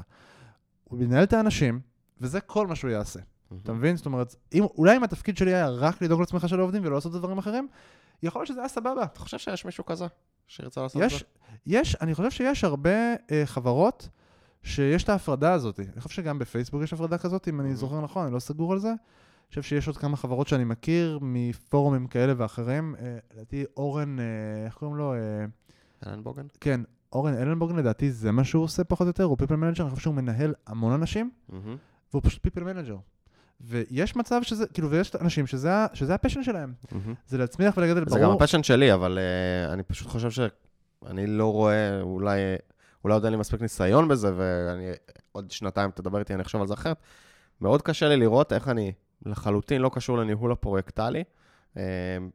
הוא 0.85 0.99
מנהל 0.99 1.23
את 1.23 1.33
האנשים, 1.33 1.81
וזה 2.21 2.41
כל 2.41 2.67
מה 2.67 2.75
שהוא 2.75 2.91
יעשה. 2.91 3.21
אתה 3.63 3.73
מבין? 3.73 3.97
זאת 3.97 4.07
אומרת, 4.07 4.35
אם, 4.55 4.65
אולי 4.65 4.97
אם 4.97 5.05
התפקיד 5.05 5.37
שלי 5.37 5.55
היה 5.55 5.69
רק 5.69 6.03
לדאוג 6.03 6.23
לצמיחה 6.23 6.49
של 6.49 6.59
העובדים 6.59 6.83
ולא 6.85 6.95
לעשות 6.95 7.13
דברים 7.13 7.39
אחרים, 7.39 7.69
יכול 8.23 8.41
להיות 8.41 8.49
שזה 8.49 8.61
היה 8.61 8.69
סבבה. 8.69 9.03
אתה 9.03 9.21
חושב 9.21 9.39
שיש 9.39 9.65
מישהו 9.65 9.85
כזה 9.85 10.07
שירצה 10.47 10.83
לעשות 10.83 11.03
את 11.03 11.11
זה? 11.11 11.17
יש, 11.17 11.25
יש, 11.67 11.97
אני 12.01 12.15
חושב 12.15 12.31
שיש 12.31 12.65
הרבה 12.65 12.91
אה, 13.31 13.43
חברות 13.45 14.09
שיש 14.63 15.05
את 15.05 15.09
ההפרדה 15.09 15.53
הזאת. 15.53 15.81
אני 15.81 16.01
חושב 16.01 16.15
שגם 16.15 16.39
בפייסבוק 16.39 16.83
יש 16.83 16.93
הפרדה 16.93 17.19
כזאת, 17.19 17.49
אם 17.49 17.61
אני 17.61 17.73
Mhm. 17.73 17.77
זוכר 17.77 18.01
נכון, 18.01 18.25
אני 18.27 18.35
לא 18.35 18.39
סגור 18.39 18.73
על 18.73 18.79
זה. 18.79 18.89
אני 18.89 18.97
חושב 19.49 19.63
שיש 19.63 19.87
עוד 19.87 19.97
כמה 19.97 20.17
חברות 20.17 20.49
שאני 20.49 20.65
מכיר 20.65 21.19
מפורומים 21.23 22.07
כאלה 22.07 22.33
ואחרים. 22.37 22.95
אה, 22.99 23.19
לדעתי 23.35 23.65
אורן, 23.77 24.19
אה, 24.19 24.25
איך 24.67 24.75
קוראים 24.75 24.97
לו? 24.97 25.15
אה, 25.15 25.19
אלן 26.07 26.23
בוגן? 26.25 26.47
כן, 26.61 26.81
אורן 27.13 27.35
אלנבורגן 27.35 27.77
לדעתי 27.77 28.13
זה 28.13 28.33
מה 28.33 28.45
שהוא 28.45 28.65
עושה 28.65 28.85
פחות 28.85 29.05
או 29.05 29.09
יותר, 29.09 29.25
הוא 29.25 29.39
people 29.39 29.57
manager, 29.57 29.83
אני 29.85 29.91
חושב 29.91 30.03
שהוא 30.03 30.15
מנהל 30.15 30.55
המון 30.67 30.93
אנשים, 30.93 31.31
מהמם. 31.49 31.77
והוא 32.13 32.23
פשוט 32.25 32.43
people 32.43 32.65
manager. 32.65 32.97
ויש 33.61 34.17
מצב 34.17 34.43
שזה, 34.43 34.67
כאילו, 34.67 34.91
ויש 34.91 35.17
אנשים 35.21 35.47
שזה, 35.47 35.71
שזה 35.95 36.15
ה 36.15 36.18
passion 36.18 36.43
שלהם, 36.43 36.73
מהמם. 36.93 37.15
זה 37.27 37.39
להצמיח 37.39 37.77
ולגדל, 37.77 38.05
זה 38.09 38.19
גם 38.19 38.25
ברור. 38.25 38.43
הפשן 38.43 38.63
שלי, 38.63 38.95
אבל 38.95 39.19
uh, 39.19 39.73
אני 39.73 39.83
פשוט 39.83 40.09
חושב 40.09 40.31
שאני 40.31 41.27
לא 41.27 41.53
רואה, 41.53 42.01
אולי, 42.01 42.41
אולי 43.05 43.15
עוד 43.15 43.25
אין 43.25 43.33
לי 43.33 43.39
מספיק 43.39 43.61
ניסיון 43.61 44.09
בזה, 44.09 44.33
ואני 44.37 44.91
עוד 45.33 45.51
שנתיים 45.51 45.91
תדבר 45.91 46.19
איתי, 46.19 46.35
אני 46.35 46.43
אחשוב 46.43 46.61
על 46.61 46.67
זה 46.67 46.75
אחרת. 46.75 46.97
מאוד 47.61 47.83
קשה 47.83 48.09
לי 48.09 48.17
לראות 48.17 48.53
איך 48.53 48.69
אני 48.69 48.93
לחלוטין 49.27 49.83
לא 49.83 49.91
קשור 49.95 50.19
לניהול 50.19 50.53
הפרויקטלי, 50.53 51.25
uh, 51.75 51.79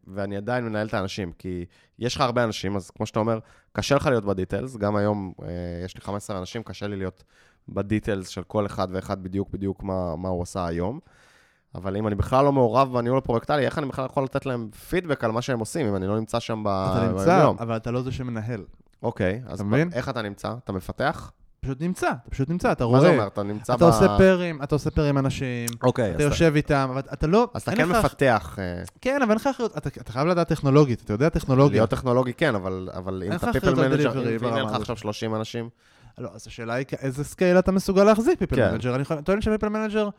ואני 0.07 0.37
עדיין 0.37 0.65
מנהל 0.65 0.87
את 0.87 0.93
האנשים, 0.93 1.31
כי 1.31 1.65
יש 1.99 2.15
לך 2.15 2.21
הרבה 2.21 2.43
אנשים, 2.43 2.75
אז 2.75 2.91
כמו 2.91 3.05
שאתה 3.05 3.19
אומר, 3.19 3.39
קשה 3.71 3.95
לך 3.95 4.05
להיות 4.05 4.25
ב 4.25 4.31
details, 4.31 4.77
גם 4.77 4.95
היום 4.95 5.33
uh, 5.37 5.43
יש 5.85 5.95
לי 5.95 6.01
15 6.01 6.39
אנשים, 6.39 6.63
קשה 6.63 6.87
לי 6.87 6.95
להיות 6.95 7.23
ב 7.73 7.80
details 7.80 8.27
של 8.27 8.43
כל 8.43 8.65
אחד 8.65 8.87
ואחד 8.91 9.23
בדיוק 9.23 9.49
בדיוק 9.53 9.83
מה, 9.83 10.15
מה 10.15 10.29
הוא 10.29 10.43
עשה 10.43 10.65
היום. 10.65 10.99
אבל 11.75 11.97
אם 11.97 12.07
אני 12.07 12.15
בכלל 12.15 12.45
לא 12.45 12.51
מעורב 12.53 12.93
בניהול 12.93 13.17
הפרויקטלי, 13.17 13.65
איך 13.65 13.77
אני 13.77 13.85
בכלל 13.87 14.05
יכול 14.05 14.23
לתת 14.23 14.45
להם 14.45 14.69
פידבק 14.89 15.23
על 15.23 15.31
מה 15.31 15.41
שהם 15.41 15.59
עושים, 15.59 15.87
אם 15.87 15.95
אני 15.95 16.07
לא 16.07 16.19
נמצא 16.19 16.39
שם 16.39 16.63
ב... 16.63 16.67
אתה 16.67 17.07
נמצא, 17.07 17.25
ביום-יום? 17.25 17.57
אבל 17.59 17.75
אתה 17.77 17.91
לא 17.91 18.01
זה 18.01 18.11
שמנהל. 18.11 18.63
אוקיי, 19.03 19.41
אז 19.47 19.61
אתה 19.61 19.69
ב-? 19.69 19.93
איך 19.93 20.09
אתה 20.09 20.21
נמצא? 20.21 20.53
אתה 20.63 20.71
מפתח? 20.71 21.31
פשוט 21.61 21.81
נמצא, 21.81 22.07
אתה 22.09 22.29
פשוט 22.29 22.49
נמצא, 22.49 22.71
אתה 22.71 22.83
מה 22.83 22.89
רואה. 22.89 23.01
זה 23.01 23.09
אומר? 23.09 23.27
אתה 23.27 23.43
נמצא 23.43 23.73
אתה 23.75 23.85
עושה 23.85 24.17
pair-ים, 24.17 24.63
אתה 24.63 24.75
עושה 24.75 24.91
pair-ים 24.91 25.09
עם 25.09 25.25
אנשים, 25.25 25.65
אוקיי, 25.83 26.15
אתה 26.15 26.23
יושב 26.23 26.53
איתם, 26.55 26.87
אבל 26.91 27.01
אתה 27.13 27.27
לא... 27.27 27.47
אז 27.53 27.61
אתה 27.61 27.71
כן 27.75 27.89
לך- 27.89 28.05
מפתח. 28.05 28.55
אה, 28.59 28.81
כן, 29.01 29.21
אבל 29.21 29.31
אין 29.31 29.35
לך 29.39 29.47
אחריות, 29.47 29.77
אתה 29.77 29.89
אתה 29.89 30.11
חייב 30.11 30.27
לדעת 30.27 30.47
טכנולוגית, 30.47 31.01
אתה 31.05 31.13
יודע 31.13 31.29
טכנולוגיה. 31.29 31.77
להיות 31.79 31.89
טכנולוגי 31.89 32.33
כן, 32.33 32.55
אבל 32.55 32.89
אבל 32.93 33.23
אם 33.27 33.31
אתה 33.31 33.53
people 33.53 33.75
manager, 33.89 34.21
אם 34.35 34.55
אין 34.57 34.65
לך. 34.65 34.73
עכשיו 34.73 34.97
30 34.97 35.35
אנשים, 35.35 35.69
לא, 36.19 36.29
אז 36.33 36.47
השאלה 36.47 36.73
היא 36.73 36.85
איזה 37.01 37.23
scale 37.23 37.59
אתה 37.59 37.71
מסוגל 37.71 38.03
להחזיק 38.03 38.39
people 38.39 38.55
כן. 38.55 38.71
manager. 38.71 38.95
אני 38.95 39.03
טוען 39.23 39.41
ש 39.41 39.48
people 39.48 39.69
manager, 39.69 40.09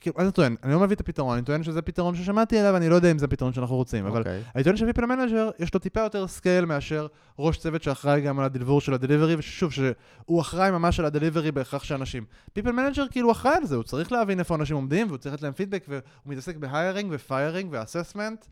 כאילו, 0.00 0.24
זה 0.24 0.30
טוען? 0.30 0.56
אני 0.62 0.72
לא 0.72 0.80
מביא 0.80 0.96
את 0.96 1.00
הפתרון, 1.00 1.36
אני 1.36 1.46
טוען 1.46 1.62
שזה 1.62 1.82
פתרון 1.82 2.14
ששמעתי 2.14 2.58
עליו, 2.58 2.76
אני 2.76 2.88
לא 2.88 2.94
יודע 2.94 3.10
אם 3.10 3.18
זה 3.18 3.24
הפתרון 3.24 3.52
שאנחנו 3.52 3.76
רוצים, 3.76 4.06
אבל 4.06 4.18
אוקיי. 4.18 4.42
אני 4.54 4.64
טוען 4.64 4.76
ש 4.76 4.83
people 4.83 5.06
manager, 5.06 5.50
יש 5.58 5.74
לו 5.74 5.80
טיפה 5.80 6.00
יותר 6.00 6.26
scale 6.26 6.64
מאשר 6.64 7.06
ראש 7.38 7.58
צוות 7.58 7.82
שאחראי 7.82 8.20
גם 8.20 8.38
על 8.38 8.44
ה 8.44 8.48
deliver 8.48 8.80
של 8.80 8.94
ה 8.94 8.98
delivery, 8.98 9.36
וששוב, 9.38 9.72
שהוא 9.72 10.40
אחראי 10.40 10.70
ממש 10.70 11.00
על 11.00 11.06
ה 11.06 11.11
delivery 11.11 11.52
בהכרח 11.52 11.84
שאנשים. 11.84 12.24
people 12.52 12.72
manager 12.72 13.08
כאילו 13.10 13.32
אחראי 13.32 13.54
על 13.54 13.66
זה, 13.66 13.74
הוא 13.74 13.84
צריך 13.84 14.12
להבין 14.12 14.38
איפה 14.38 14.54
אנשים 14.54 14.76
עומדים, 14.76 15.06
והוא 15.06 15.18
צריך 15.18 15.34
לתת 15.34 15.42
להם 15.42 15.52
פידבק, 15.52 15.84
והוא 15.88 16.02
מתעסק 16.26 16.56
ב 16.56 16.64
hiring 16.64 17.10
ו 17.14 17.22
firing 17.22 17.68
ו 17.72 17.78
assessment, 17.78 18.46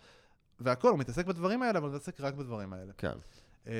והכל, 0.60 0.88
הוא 0.88 0.98
מתעסק 0.98 1.26
בדברים 1.26 1.62
האלה, 1.62 1.78
אבל 1.78 1.88
הוא 1.88 1.96
מתעסק 1.96 2.20
רק 2.20 2.34
בדברים 2.34 2.72
האלה. 2.72 2.92
כן. 2.98 3.12
אמ, 3.66 3.72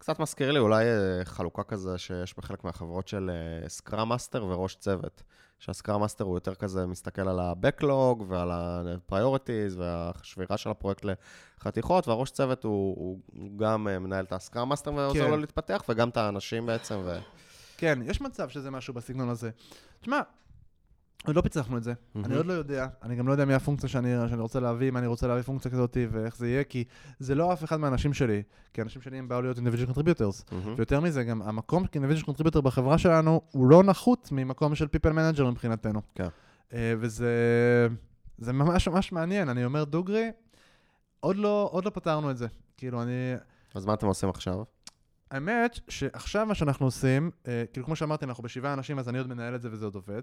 קצת 0.00 0.18
מזכיר 0.18 0.50
לי 0.50 0.58
אולי 0.58 0.84
אה, 0.84 1.24
חלוקה 1.24 1.62
כזה 1.62 1.98
שיש 1.98 2.36
בחלק 2.36 2.64
מהחברות 2.64 3.08
של 3.08 3.30
scrum 3.68 4.08
master 4.08 4.44
וראש 4.44 4.74
צוות. 4.74 5.22
שה 5.60 5.75
scrum 5.75 6.00
master 6.00 6.24
הוא 6.24 6.36
יותר 6.36 6.54
כזה 6.54 6.86
מסתכל 6.86 7.28
על 7.28 7.40
ה-Backlog 7.40 8.22
ועל 8.28 8.50
ה-Priorities 8.50 9.76
והשבירה 9.76 10.56
של 10.56 10.70
הפרויקט 10.70 11.04
לחתיכות, 11.58 12.08
והראש 12.08 12.30
צוות 12.30 12.64
הוא, 12.64 12.96
הוא, 12.96 13.18
הוא 13.32 13.58
גם 13.58 13.88
אה, 13.88 13.98
מנהל 13.98 14.24
את 14.24 14.32
ה 14.32 14.38
scrum 14.38 14.68
master 14.68 14.94
ועוזר 14.94 15.24
כן. 15.24 15.30
לו 15.30 15.36
להתפתח, 15.36 15.82
וגם 15.88 16.08
את 16.08 16.16
האנשים 16.16 16.66
בעצם. 16.66 17.00
ו... 17.04 17.18
כן, 17.76 17.98
יש 18.04 18.20
מצב 18.20 18.48
שזה 18.48 18.70
משהו 18.70 18.94
בסגנון 18.94 19.28
הזה. 19.28 19.50
תשמע, 20.00 20.20
עוד 21.26 21.36
לא 21.36 21.40
פיצחנו 21.40 21.76
את 21.76 21.82
זה. 21.82 21.92
אני 22.24 22.36
עוד 22.36 22.46
לא 22.46 22.52
יודע, 22.52 22.86
אני 23.02 23.16
גם 23.16 23.28
לא 23.28 23.32
יודע 23.32 23.44
מי 23.44 23.54
הפונקציה 23.54 23.88
שאני, 23.88 24.28
שאני 24.28 24.40
רוצה 24.40 24.60
להביא, 24.60 24.88
אם 24.88 24.96
אני 24.96 25.06
רוצה 25.06 25.26
להביא 25.26 25.42
פונקציה 25.42 25.70
כזאת 25.70 25.96
ואיך 26.10 26.36
זה 26.36 26.48
יהיה, 26.48 26.64
כי 26.64 26.84
זה 27.18 27.34
לא 27.34 27.52
אף 27.52 27.64
אחד 27.64 27.76
מהאנשים 27.76 28.14
שלי, 28.14 28.42
כי 28.72 28.80
האנשים 28.80 29.02
שלי 29.02 29.18
הם 29.18 29.28
באו 29.28 29.42
להיות 29.42 29.58
individual 29.58 29.94
contributors. 29.94 30.52
מהמם. 30.52 30.74
ויותר 30.76 31.00
מזה, 31.00 31.24
גם 31.24 31.42
המקום 31.42 31.84
כ-individual 31.86 32.24
contributor 32.24 32.60
בחברה 32.60 32.98
שלנו 32.98 33.40
הוא 33.52 33.66
לא 33.66 33.82
נחות 33.82 34.28
ממקום 34.32 34.74
של 34.74 34.86
people 34.86 35.10
manager 35.10 35.42
מבחינתנו. 35.42 36.00
כן. 36.14 36.28
אה, 36.72 36.94
וזה 36.98 37.28
זה 38.38 38.52
ממש 38.52 38.88
ממש 38.88 39.12
מעניין, 39.12 39.48
אני 39.48 39.64
אומר 39.64 39.84
דוגרי, 39.84 40.30
עוד 41.20 41.36
לא, 41.36 41.68
עוד 41.72 41.84
לא 41.84 41.90
פתרנו 41.90 42.30
את 42.30 42.36
זה. 42.36 42.46
כאילו, 42.76 43.02
אני... 43.02 43.34
אז 43.74 43.86
מה 43.86 43.94
אתם 43.94 44.06
עושים 44.06 44.28
עכשיו? 44.28 44.62
האמת 45.30 45.78
שעכשיו 45.88 46.46
מה 46.46 46.54
שאנחנו 46.54 46.86
עושים, 46.86 47.30
אה, 47.48 47.64
כאילו 47.72 47.86
כמו 47.86 47.96
שאמרתי, 47.96 48.24
אנחנו 48.24 48.42
בשבעה 48.42 48.72
אנשים, 48.72 48.98
אז 48.98 49.08
אני 49.08 49.18
עוד 49.18 49.26
מנהל 49.26 49.54
את 49.54 49.62
זה 49.62 49.68
וזה 49.72 49.84
עוד 49.84 49.94
עובד. 49.94 50.22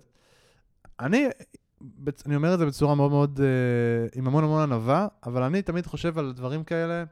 אני, 1.00 1.28
אני 2.26 2.36
אומר 2.36 2.54
את 2.54 2.60
זה 2.60 2.66
בצורה 2.66 2.96
מאוד 2.96 3.12
מאוד, 3.12 3.40
אה, 3.44 4.08
עם 4.16 4.28
המון 4.28 4.44
המון 4.44 4.62
ענווה, 4.62 5.08
אבל 5.26 5.44
אני 5.44 5.62
תמיד 5.62 5.86
חושב 5.86 6.18
על 6.18 6.34
דברים 6.34 6.64
כאלה, 6.64 7.04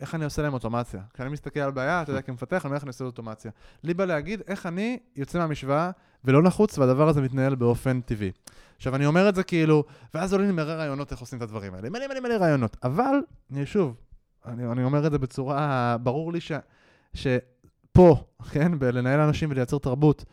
איך 0.00 0.14
אני 0.14 0.24
עושה 0.24 0.42
להם 0.42 0.54
אוטומציה. 0.54 1.00
כשאני 1.14 1.28
מסתכל 1.28 1.60
על 1.60 1.70
בעיה, 1.70 2.02
אתה 2.02 2.10
יודע, 2.10 2.22
כמפתח, 2.22 2.56
אני 2.56 2.64
אומר 2.64 2.74
איך 2.74 2.84
אני 2.84 2.88
עושה 2.88 3.04
אוטומציה. 3.04 3.50
לי 3.84 3.94
בא 3.94 4.04
להגיד 4.04 4.42
איך 4.46 4.66
אני 4.66 4.98
יוצא 5.16 5.38
מהמשוואה 5.38 5.90
ולא 6.24 6.42
נחוץ, 6.42 6.78
והדבר 6.78 7.08
הזה 7.08 7.20
מתנהל 7.20 7.54
באופן 7.54 8.00
טבעי. 8.00 8.32
עכשיו, 8.76 8.94
אני 8.94 9.06
אומר 9.06 9.28
את 9.28 9.34
זה 9.34 9.42
כאילו, 9.42 9.84
ואז 10.14 10.32
עולים 10.32 10.48
לי 10.48 10.52
מלא 10.52 10.72
רעיונות 10.72 11.12
איך 11.12 11.20
עושים 11.20 11.38
את 11.38 11.42
הדברים 11.42 11.74
האלה. 11.74 11.90
מלא 11.90 12.06
מלא 12.08 12.20
מלא 12.20 12.34
רעיונות. 12.34 12.76
אבל, 12.82 13.14
שוב, 13.64 13.96
אני, 14.46 14.72
אני 14.72 14.84
אומר 14.84 15.06
את 15.06 15.12
זה 15.12 15.18
בצורה, 15.18 15.96
ברור 16.02 16.32
לי 16.32 16.40
ש, 16.40 16.52
שפה, 17.14 18.24
כן, 18.50 18.78
בלנהל 18.78 19.20
אנשים 19.20 19.50
ולייצר 19.50 19.78
תרבות, 19.78 20.24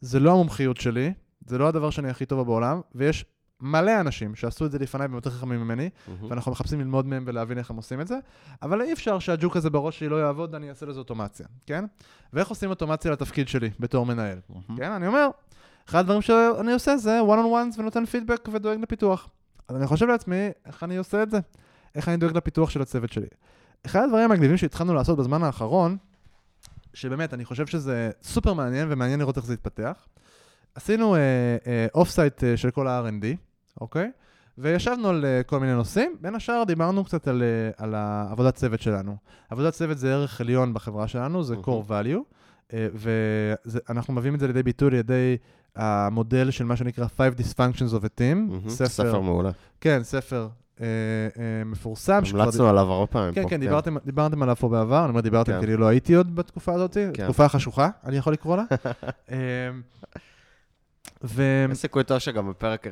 זה 0.00 0.20
לא 0.20 0.30
המומחיות 0.30 0.76
שלי, 0.76 1.12
זה 1.46 1.58
לא 1.58 1.68
הדבר 1.68 1.90
שאני 1.90 2.10
הכי 2.10 2.26
טוב 2.26 2.38
בו 2.38 2.44
בעולם, 2.44 2.80
ויש 2.94 3.24
מלא 3.60 4.00
אנשים 4.00 4.34
שעשו 4.34 4.66
את 4.66 4.70
זה 4.70 4.78
לפניי 4.78 5.06
והם 5.06 5.14
יותר 5.14 5.30
חכמים 5.30 5.60
ממני, 5.60 5.90
מהמם. 6.08 6.30
ואנחנו 6.30 6.52
מחפשים 6.52 6.80
ללמוד 6.80 7.06
מהם 7.06 7.24
ולהבין 7.26 7.58
איך 7.58 7.70
הם 7.70 7.76
עושים 7.76 8.00
את 8.00 8.08
זה, 8.08 8.18
אבל 8.62 8.82
אי 8.82 8.92
אפשר 8.92 9.18
שהג'וק 9.18 9.56
הזה 9.56 9.70
בראש 9.70 9.98
שלי 9.98 10.08
לא 10.08 10.16
יעבוד, 10.16 10.54
אני 10.54 10.70
אעשה 10.70 10.86
לזה 10.86 10.98
אוטומציה, 10.98 11.46
כן? 11.66 11.84
ואיך 12.32 12.48
עושים 12.48 12.70
אוטומציה 12.70 13.10
לתפקיד 13.10 13.48
שלי 13.48 13.70
בתור 13.80 14.06
מנהל? 14.06 14.38
כן, 14.76 14.92
אני 14.92 15.06
אומר, 15.06 15.28
אחד 15.88 15.98
הדברים 15.98 16.22
שאני 16.22 16.72
עושה 16.72 16.96
זה 16.96 17.20
one 17.20 17.38
on 17.38 17.76
ones 17.76 17.80
ונותן 17.80 18.04
פידבק 18.04 18.48
ודואג 18.52 18.78
לפיתוח. 18.80 19.28
אז 19.68 19.76
אני 19.76 19.86
חושב 19.86 20.06
לעצמי, 20.06 20.48
איך 20.66 20.82
אני 20.82 20.96
עושה 20.96 21.22
את 21.22 21.30
זה? 21.30 21.40
איך 21.94 22.08
אני 22.08 22.16
דואג 22.16 22.36
לפיתוח 22.36 22.70
של 22.70 22.82
הצוות 22.82 23.12
שלי? 23.12 23.26
אחד 23.86 24.02
הדברים 24.02 24.30
המגניבים 24.30 24.56
שהתחלנו 24.56 24.94
לעשות 24.94 25.18
בזמן 25.18 25.42
האחרון, 25.42 25.96
שבאמת, 26.94 27.34
אני 27.34 27.44
חושב 27.44 27.66
שזה 27.66 28.10
סופר 28.22 28.52
מעניין 28.52 28.88
ומעניין 28.90 29.20
לראות 29.20 29.36
איך 29.36 29.46
זה 29.46 29.54
יתפתח. 29.54 30.06
עשינו 30.76 31.16
offsite 31.94 32.42
של 32.56 32.70
כל 32.70 32.88
ה-R&D, 32.88 33.26
אוקיי? 33.80 34.10
וישבנו 34.58 35.08
על 35.08 35.24
uh, 35.24 35.44
כל 35.44 35.60
מיני 35.60 35.74
נושאים, 35.74 36.16
בין 36.20 36.34
השאר 36.34 36.64
דיברנו 36.66 37.04
קצת 37.04 37.28
על, 37.28 37.42
uh, 37.42 37.82
על 37.82 37.94
העבודת 37.94 38.54
צוות 38.54 38.80
שלנו. 38.80 39.16
עבודת 39.50 39.72
צוות 39.72 39.98
זה 39.98 40.14
ערך 40.14 40.40
עליון 40.40 40.74
בחברה 40.74 41.08
שלנו, 41.08 41.42
זה 41.42 41.56
מהמם. 41.56 41.64
core 41.64 41.88
value, 41.88 42.34
uh, 42.70 42.74
ואנחנו 42.94 44.14
מביאים 44.14 44.34
את 44.34 44.40
זה 44.40 44.46
לידי 44.46 44.62
ביטוי 44.62 44.88
על 44.88 44.94
ידי 44.94 45.36
המודל 45.76 46.50
של 46.50 46.64
מה 46.64 46.76
שנקרא 46.76 47.06
Five 47.06 47.40
Dysfunctions 47.40 47.92
of 47.92 48.04
a 48.04 48.08
Team, 48.18 48.34
מהמם. 48.34 48.68
ספר 48.68 49.20
מעולה. 49.20 49.50
כן, 49.80 50.02
ספר 50.02 50.48
uh, 50.76 50.78
uh, 50.78 50.80
מפורסם. 51.66 52.22
המלצנו 52.32 52.68
עליו 52.68 52.92
הרבה 52.92 53.06
פעמים 53.06 53.34
כן, 53.34 53.42
פה. 53.42 53.48
כן, 53.48 53.60
דיברתם, 53.60 53.96
דיברתם 54.04 54.42
עליו 54.42 54.56
פה 54.56 54.68
בעבר, 54.68 55.00
אני 55.00 55.08
אומר 55.08 55.20
דיברתם 55.20 55.52
כן. 55.52 55.58
אני 55.58 55.76
לא 55.76 55.86
הייתי 55.86 56.14
עוד 56.14 56.36
בתקופה 56.36 56.74
הזאת, 56.74 56.96
כן. 57.14 57.24
תקופה 57.24 57.48
חשוכה, 57.48 57.88
אני 58.04 58.16
יכול 58.16 58.32
לקרוא 58.32 58.56
לה. 58.56 58.64
ו... 61.24 61.42
יש 61.72 61.78
סיכוי 61.78 62.04
טוב 62.04 62.18
שגם 62.18 62.50
בפרק 62.50 62.86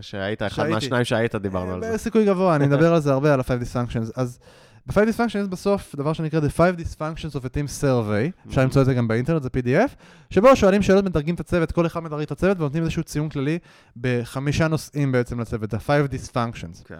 שהיית, 0.00 0.42
אחד 0.42 0.48
שהייתי. 0.56 0.74
מהשניים 0.74 1.04
שהיית, 1.04 1.34
דיברנו 1.34 1.74
על 1.74 1.80
זה. 1.82 1.90
אה, 1.92 1.98
סיכוי 1.98 2.26
גבוה, 2.26 2.56
אני 2.56 2.66
מדבר 2.66 2.94
על 2.94 3.00
זה 3.00 3.12
הרבה, 3.12 3.34
על 3.34 3.40
ה-Five 3.40 3.62
Dysfunctions. 3.62 4.10
אז 4.16 4.38
ב-Five 4.86 4.94
Dysfunctions 5.08 5.46
בסוף 5.48 5.94
דבר 5.96 6.12
שנקרא 6.12 6.40
The 6.40 6.52
Five 6.58 6.80
Dysfunctions 6.80 7.32
of 7.32 7.44
a 7.44 7.48
Team 7.48 7.82
Survey, 7.82 8.48
אפשר 8.48 8.60
Mhm. 8.60 8.64
למצוא 8.64 8.80
את 8.82 8.86
זה 8.86 8.94
גם 8.94 9.08
באינטרנט, 9.08 9.42
זה 9.42 9.48
PDF, 9.48 9.90
שבו 10.30 10.56
שואלים 10.56 10.82
שאלות, 10.82 11.04
מדרגים 11.04 11.34
את 11.34 11.40
הצוות, 11.40 11.72
כל 11.72 11.86
אחד 11.86 12.00
מדרג 12.02 12.22
את 12.22 12.30
הצוות 12.30 12.58
ונותנים 12.60 12.82
איזשהו 12.82 13.02
ציון 13.02 13.28
כללי 13.28 13.58
בחמישה 13.96 14.68
נושאים 14.68 15.12
בעצם 15.12 15.40
לצוות, 15.40 15.74
ה-Five 15.74 16.12
Dysfunctions. 16.12 16.84
כן. 16.84 16.98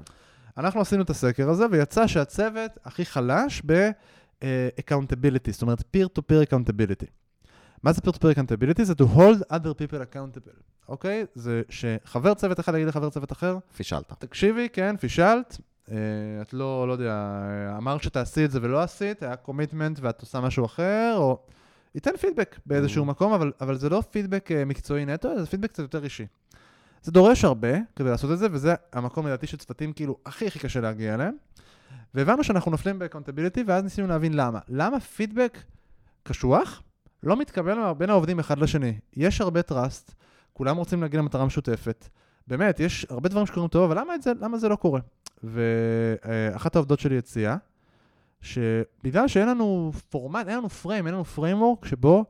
אנחנו 0.59 0.81
עשינו 0.81 1.03
את 1.03 1.11
הסקר 1.11 1.51
הזה, 1.51 1.65
ויצא 1.71 2.07
שהצוות 2.07 2.71
הכי 2.85 3.05
חלש 3.05 3.62
ב-accountability, 3.67 5.51
זאת 5.53 5.62
אומרת 5.62 5.81
peer-to-peer 5.97 6.51
accountability. 6.53 7.07
מה 7.83 7.93
זה 7.93 8.01
peer-to-peer 8.05 8.37
accountability? 8.37 8.83
זה 8.83 8.93
to 8.93 9.17
hold 9.17 9.53
other 9.53 9.81
people 9.81 10.15
accountable, 10.15 10.61
אוקיי? 10.89 11.25
זה 11.35 11.62
שחבר 11.69 12.35
צוות 12.35 12.61
אחד 12.61 12.75
יגיד 12.75 12.89
לחבר 12.89 13.11
צוות 13.11 13.33
אחר, 13.33 13.59
פישלת. 13.77 14.12
תקשיבי, 14.19 14.69
כן, 14.73 14.97
פישלת, 14.97 15.59
אה, 15.91 15.97
את 16.43 16.53
לא, 16.55 16.89
לא 16.89 16.93
יודע, 16.93 17.43
אמרת 17.77 18.03
שתעשי 18.03 18.45
את 18.45 18.51
זה 18.51 18.59
ולא 18.62 18.81
עשית, 18.83 19.23
היה 19.23 19.37
commitment 19.37 19.99
ואת 20.03 20.21
עושה 20.21 20.41
משהו 20.41 20.65
אחר, 20.65 21.15
או... 21.17 21.39
ייתן 21.95 22.17
פידבק 22.17 22.59
באיזשהו 22.67 23.05
Mhm. 23.05 23.09
מקום, 23.09 23.33
אבל, 23.33 23.53
אבל 23.61 23.79
זה 23.79 23.89
לא 23.89 24.03
פידבק 24.11 24.53
אה, 24.53 24.65
מקצועי 24.65 25.05
נטו, 25.07 25.39
זה 25.41 25.47
פידבק 25.47 25.71
קצת 25.71 25.83
יותר 25.83 26.05
אישי. 26.05 26.27
זה 27.03 27.12
דורש 27.12 27.45
הרבה 27.45 27.69
כדי 27.97 28.11
לעשות 28.11 28.31
את 28.31 28.39
זה, 28.39 28.47
וזה 28.51 28.75
המקום 28.93 29.27
לדעתי 29.27 29.47
שצוותים 29.47 29.93
כאילו 29.93 30.17
הכי 30.27 30.47
הכי 30.47 30.59
קשה 30.59 30.81
להגיע 30.81 31.15
אליהם. 31.15 31.35
והבנו 32.15 32.45
שאנחנו 32.45 32.71
נופלים 32.71 32.99
ב 32.99 33.03
accountability, 33.03 33.65
ואז 33.67 33.85
ניסינו 33.85 34.07
להבין 34.09 34.35
למה. 34.35 34.59
למה 34.69 35.01
פידבק 35.01 35.59
קשוח 36.23 36.83
לא 37.27 37.37
מתקבל 37.37 37.93
בין 37.93 38.11
העובדים 38.11 38.39
אחד 38.39 38.59
לשני. 38.59 38.99
יש 39.17 39.41
הרבה 39.41 39.61
trust, 39.71 40.12
כולם 40.53 40.77
רוצים 40.77 41.03
להגיע 41.03 41.21
למטרה 41.21 41.47
משותפת. 41.47 42.09
באמת, 42.47 42.81
יש 42.81 43.07
הרבה 43.11 43.29
דברים 43.29 43.47
שקורים 43.47 43.69
טוב, 43.69 43.91
אבל 43.91 44.01
למה, 44.01 44.12
זה, 44.23 44.33
למה 44.41 44.59
זה 44.59 44.69
לא 44.69 44.77
קורה? 44.77 45.01
ואחת 45.45 46.77
העובדות 46.77 47.01
שלי 47.01 47.19
הציעה, 47.19 47.57
שבגלל 48.41 49.29
שאין 49.29 49.49
לנו 49.49 49.93
פורמט, 50.11 50.49
אין 50.49 50.57
לנו 50.59 50.69
frame, 50.69 51.07
אין 51.07 51.15
לנו 51.15 51.25
framework 51.25 51.85
שבו 51.85 52.25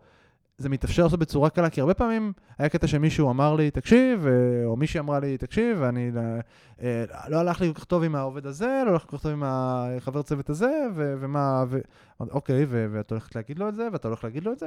זה 0.58 0.68
מתאפשר 0.68 1.04
לעשות 1.04 1.18
בצורה 1.20 1.50
קלה, 1.50 1.70
כי 1.70 1.80
הרבה 1.80 1.94
פעמים 1.94 2.32
היה 2.58 2.68
קטע 2.68 2.86
שמישהו 2.86 3.30
אמר 3.30 3.54
לי, 3.54 3.70
תקשיב, 3.70 4.26
אה, 4.26 4.32
או 4.64 4.76
מישהי 4.76 5.00
אמרה 5.00 5.20
לי, 5.20 5.38
תקשיב, 5.38 5.76
ואני, 5.80 6.10
אה, 6.82 7.04
לא 7.28 7.36
הלך 7.36 7.60
לי 7.60 7.68
כל 7.68 7.74
כך 7.74 7.84
טוב 7.84 8.02
עם 8.02 8.14
העובד 8.14 8.46
הזה, 8.46 8.82
לא 8.86 8.90
הלך 8.90 9.02
לי 9.02 9.08
כל 9.08 9.16
כך 9.16 9.22
טוב 9.22 9.32
עם 9.32 9.42
החבר 9.46 10.22
צוות 10.22 10.50
הזה, 10.50 10.86
ו- 10.94 11.14
ומה, 11.20 11.64
ו- 11.68 11.80
אוקיי, 12.20 12.66
ו- 12.68 12.86
ואת 12.92 13.10
הולכת 13.10 13.36
להגיד 13.36 13.58
לו 13.58 13.68
את 13.68 13.74
זה, 13.74 13.88
ואתה 13.92 14.08
הולך 14.08 14.24
להגיד 14.24 14.44
לו 14.44 14.52
את 14.52 14.58
זה. 14.58 14.66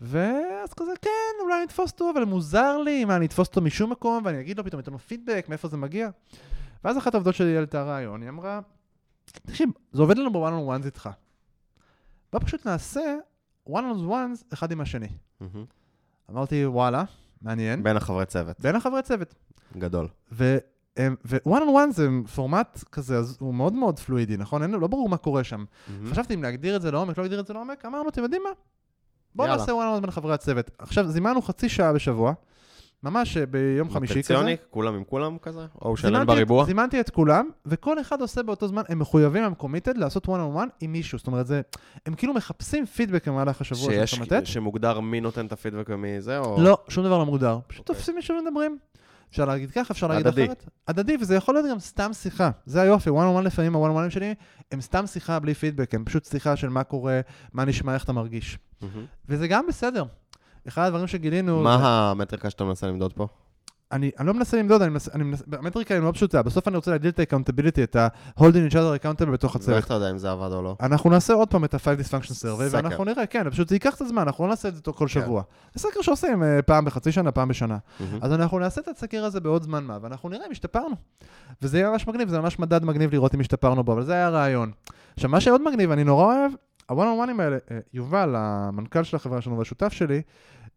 ואז 0.00 0.74
כזה, 0.74 0.92
כן, 1.02 1.42
אולי 1.42 1.56
אני 1.56 1.64
אתפוס 1.64 1.92
אותו, 1.92 2.10
אבל 2.14 2.24
מוזר 2.24 2.78
לי, 2.78 3.04
מה, 3.04 3.16
אני 3.16 3.26
אתפוס 3.26 3.48
אותו 3.48 3.60
משום 3.60 3.90
מקום, 3.92 4.22
ואני 4.24 4.40
אגיד 4.40 4.58
לו 4.58 4.64
פתאום, 4.64 4.80
אתן 4.80 4.92
לו 4.92 4.98
פידבק, 4.98 5.46
מאיפה 5.48 5.68
זה 5.68 5.76
מגיע. 5.76 6.08
ואז 6.84 6.98
אחת 6.98 7.14
העובדות 7.14 7.34
שלי 7.34 7.56
העלתה 7.56 7.82
רעיון, 7.82 8.22
היא 8.22 8.28
אמרה, 8.28 8.60
תקשיב, 9.24 9.68
זה 9.92 10.02
עובד 10.02 10.18
לנו 10.18 10.32
בוואן 10.32 10.52
און 10.52 10.62
וואנס 10.62 10.86
איתך. 10.86 11.08
בוא 12.32 12.40
פשוט 12.40 12.66
נעשה 12.66 13.16
one 13.68 13.72
on 13.72 14.08
ones 14.08 14.44
אחד 14.52 14.72
עם 14.72 14.80
השני. 14.80 15.08
אמרתי, 16.30 16.66
וואלה, 16.66 17.04
מעניין. 17.42 17.82
בין 17.82 17.96
החברי 17.96 18.26
צוות. 18.26 18.60
בין 18.60 18.76
החברי 18.76 19.02
צוות. 19.02 19.34
גדול. 19.78 20.08
ו-one 20.32 21.46
on 21.46 21.68
one 21.74 21.90
זה 21.90 22.08
פורמט 22.34 22.84
כזה, 22.92 23.18
אז 23.18 23.36
הוא 23.40 23.54
מאוד 23.54 23.72
מאוד 23.72 23.98
פלואידי, 23.98 24.36
נכון? 24.36 24.62
אין, 24.62 24.70
לא 24.70 24.86
ברור 24.86 25.08
מה 25.08 25.16
קורה 25.16 25.44
שם. 25.44 25.64
חשבתי 26.10 26.34
אם 26.34 26.42
להגדיר 26.42 26.76
את 26.76 26.82
זה 26.82 26.90
לעומק, 26.90 27.18
לא 27.18 27.24
להגדיר 27.24 27.40
את 27.40 27.46
זה 27.46 27.52
לעומק, 27.52 27.84
אמרנו, 27.84 28.08
אתם 28.08 28.22
יודעים 28.22 28.42
מה? 28.44 28.50
בואו 29.34 29.48
נעשה 29.48 29.72
one 29.72 29.96
on 29.96 29.98
one 29.98 30.00
בין 30.00 30.10
חברי 30.10 30.34
הצוות. 30.34 30.70
עכשיו, 30.78 31.08
זימנו 31.08 31.42
חצי 31.42 31.68
שעה 31.68 31.92
בשבוע. 31.92 32.32
ממש 33.02 33.36
אה, 33.36 33.46
ביום 33.46 33.90
חמישי 33.90 34.22
כזה. 34.22 34.34
רוטציוני? 34.34 34.56
כולם 34.70 34.94
עם 34.94 35.04
כולם 35.04 35.38
כזה? 35.38 35.66
או 35.82 35.96
שלם 35.96 36.26
בריבוע? 36.26 36.64
זימנתי 36.64 37.00
את 37.00 37.10
כולם, 37.10 37.48
וכל 37.66 38.00
אחד 38.00 38.20
עושה 38.20 38.42
באותו 38.42 38.68
זמן, 38.68 38.82
הם 38.88 38.98
מחויבים, 38.98 39.44
הם 39.44 39.54
קומיטד 39.54 39.96
לעשות 39.96 40.26
one 40.26 40.28
on 40.28 40.56
one 40.56 40.68
עם 40.80 40.92
מישהו. 40.92 41.18
זאת 41.18 41.26
אומרת, 41.26 41.46
זה, 41.46 41.60
הם 42.06 42.14
כאילו 42.14 42.34
מחפשים 42.34 42.86
פידבק 42.86 43.28
במהלך 43.28 43.60
השבוע 43.60 43.90
שיש, 43.90 44.20
שמוגדר 44.44 45.00
מי 45.00 45.20
נותן 45.20 45.46
את 45.46 45.52
הפידבק 45.52 45.86
ומי 45.90 46.20
זה, 46.20 46.38
או... 46.38 46.62
לא, 46.62 46.78
שום 46.88 47.04
דבר 47.04 47.18
לא 47.18 47.26
מוגדר. 47.26 47.58
פשוט 47.66 47.78
okay. 47.78 47.80
אוקיי. 47.80 47.94
תופסים 47.94 48.14
מישהו 48.14 48.36
ומדברים. 48.36 48.78
אפשר 49.30 49.44
להגיד 49.44 49.70
ככה, 49.70 49.94
אפשר 49.94 50.06
להגיד 50.06 50.26
הדדי. 50.26 50.44
אחרת. 50.44 50.68
הדדי, 50.88 51.16
וזה 51.20 51.34
יכול 51.34 51.54
להיות 51.54 51.66
גם 51.70 51.78
סתם 51.78 52.12
שיחה. 52.12 52.50
זה 52.66 52.80
היופי, 52.80 53.10
one 53.10 53.12
on 53.12 53.38
one 53.38 53.42
לפעמים, 53.42 53.76
ה-one 53.76 53.90
on 53.90 54.08
one 54.08 54.10
שלי, 54.10 54.34
הם 54.72 54.80
סתם 54.80 55.06
שיחה 55.06 55.38
בלי 55.38 55.54
פידבק, 55.54 55.94
הם 55.94 56.04
פשוט 56.04 56.24
שיחה 56.24 56.56
של 56.56 56.68
מה 56.68 56.84
קורה, 56.84 57.20
מה 57.52 57.64
נשמע, 57.64 57.94
איך 57.94 58.04
אתה 58.04 58.12
מרגיש. 58.12 58.58
Mm-hmm. 58.82 58.86
וזה 59.28 59.48
גם 59.48 59.64
בסדר. 59.68 60.04
אחד 60.68 60.86
הדברים 60.86 61.06
שגילינו... 61.06 61.62
מה 61.62 61.78
זה... 61.78 61.84
המטריקה 61.86 62.50
שאתה 62.50 62.64
מנסה 62.64 62.86
למדוד 62.86 63.12
פה? 63.12 63.26
אני, 63.92 64.10
אני 64.18 64.26
לא 64.26 64.34
מנסה 64.34 64.58
למדוד, 64.58 64.82
אני 64.82 64.90
מנסה, 64.90 65.10
אני 65.14 65.24
מנסה, 65.24 65.44
המטריקה 65.52 65.94
היא 65.94 66.02
מאוד 66.02 66.14
פשוטה, 66.14 66.42
בסוף 66.42 66.68
אני 66.68 66.76
רוצה 66.76 66.90
להגדיל 66.90 67.10
את 67.10 67.18
ה-accountability, 67.20 67.82
את 67.82 67.96
ה-holding 67.96 68.70
each 68.70 68.74
other 68.74 69.02
accountable 69.02 69.30
בתוך 69.30 69.56
הצוות. 69.56 69.74
ואיך 69.74 69.86
אתה 69.86 69.94
יודע 69.94 70.10
אם 70.10 70.18
זה 70.18 70.30
עבד 70.30 70.52
או 70.52 70.62
לא? 70.62 70.76
אנחנו 70.80 71.10
נעשה 71.10 71.32
עוד 71.32 71.48
פעם 71.48 71.64
את 71.64 71.74
ה-five 71.74 72.00
dysfunction 72.00 72.32
survey, 72.32 72.68
ואנחנו 72.70 73.04
נראה, 73.04 73.26
כן, 73.26 73.50
פשוט 73.50 73.68
זה 73.68 73.74
ייקח 73.74 73.94
את 73.94 74.00
הזמן, 74.00 74.22
אנחנו 74.22 74.44
לא 74.44 74.50
נעשה 74.50 74.68
את 74.68 74.74
זה 74.74 74.82
כל 74.82 74.92
כן. 74.98 75.08
שבוע. 75.08 75.42
זה 75.74 75.80
סקר 75.80 76.02
שעושים 76.02 76.42
אה, 76.42 76.62
פעם 76.62 76.84
בחצי 76.84 77.12
שנה, 77.12 77.32
פעם 77.32 77.48
בשנה. 77.48 77.78
אז 78.20 78.32
אנחנו 78.32 78.58
נעשה 78.58 78.80
את 78.80 78.88
הסקר 78.88 79.24
הזה 79.24 79.40
בעוד 79.40 79.62
זמן 79.62 79.84
מה, 79.84 79.98
ואנחנו 80.02 80.28
נראה 80.28 80.46
אם 80.46 80.50
השתפרנו. 80.50 80.94
וזה 81.62 81.78
יהיה 81.78 81.90
ממש 81.90 82.06
מגניב, 82.06 82.28
זה 82.28 82.40
ממש 82.40 82.58
מדד 82.58 82.84
מגניב 82.84 83.12
לראות 83.12 83.34
אם 83.34 83.40
השתפרנו 83.40 83.84
בו, 83.84 83.92
אבל 83.92 84.04
זה 84.04 84.12
היה 84.12 84.26
הרעיון. 84.26 84.72
עכשיו, 85.14 85.30
מה 85.30 85.40
שעוד 85.40 85.62
מגניב, 85.62 85.90
אני 85.90 86.04
נורא 86.04 86.24
אוהב, 86.24 86.52
ה-one 86.90 86.96
on 86.96 87.28
one 87.28 87.42
האלה, 87.42 87.58
אה, 87.70 87.78
יובל, 87.92 88.34
המנכ"ל 88.36 89.02
של 89.02 89.16
החברה 89.16 89.40
שלנו 89.40 89.58
והשותף 89.58 89.92
שלי, 89.92 90.22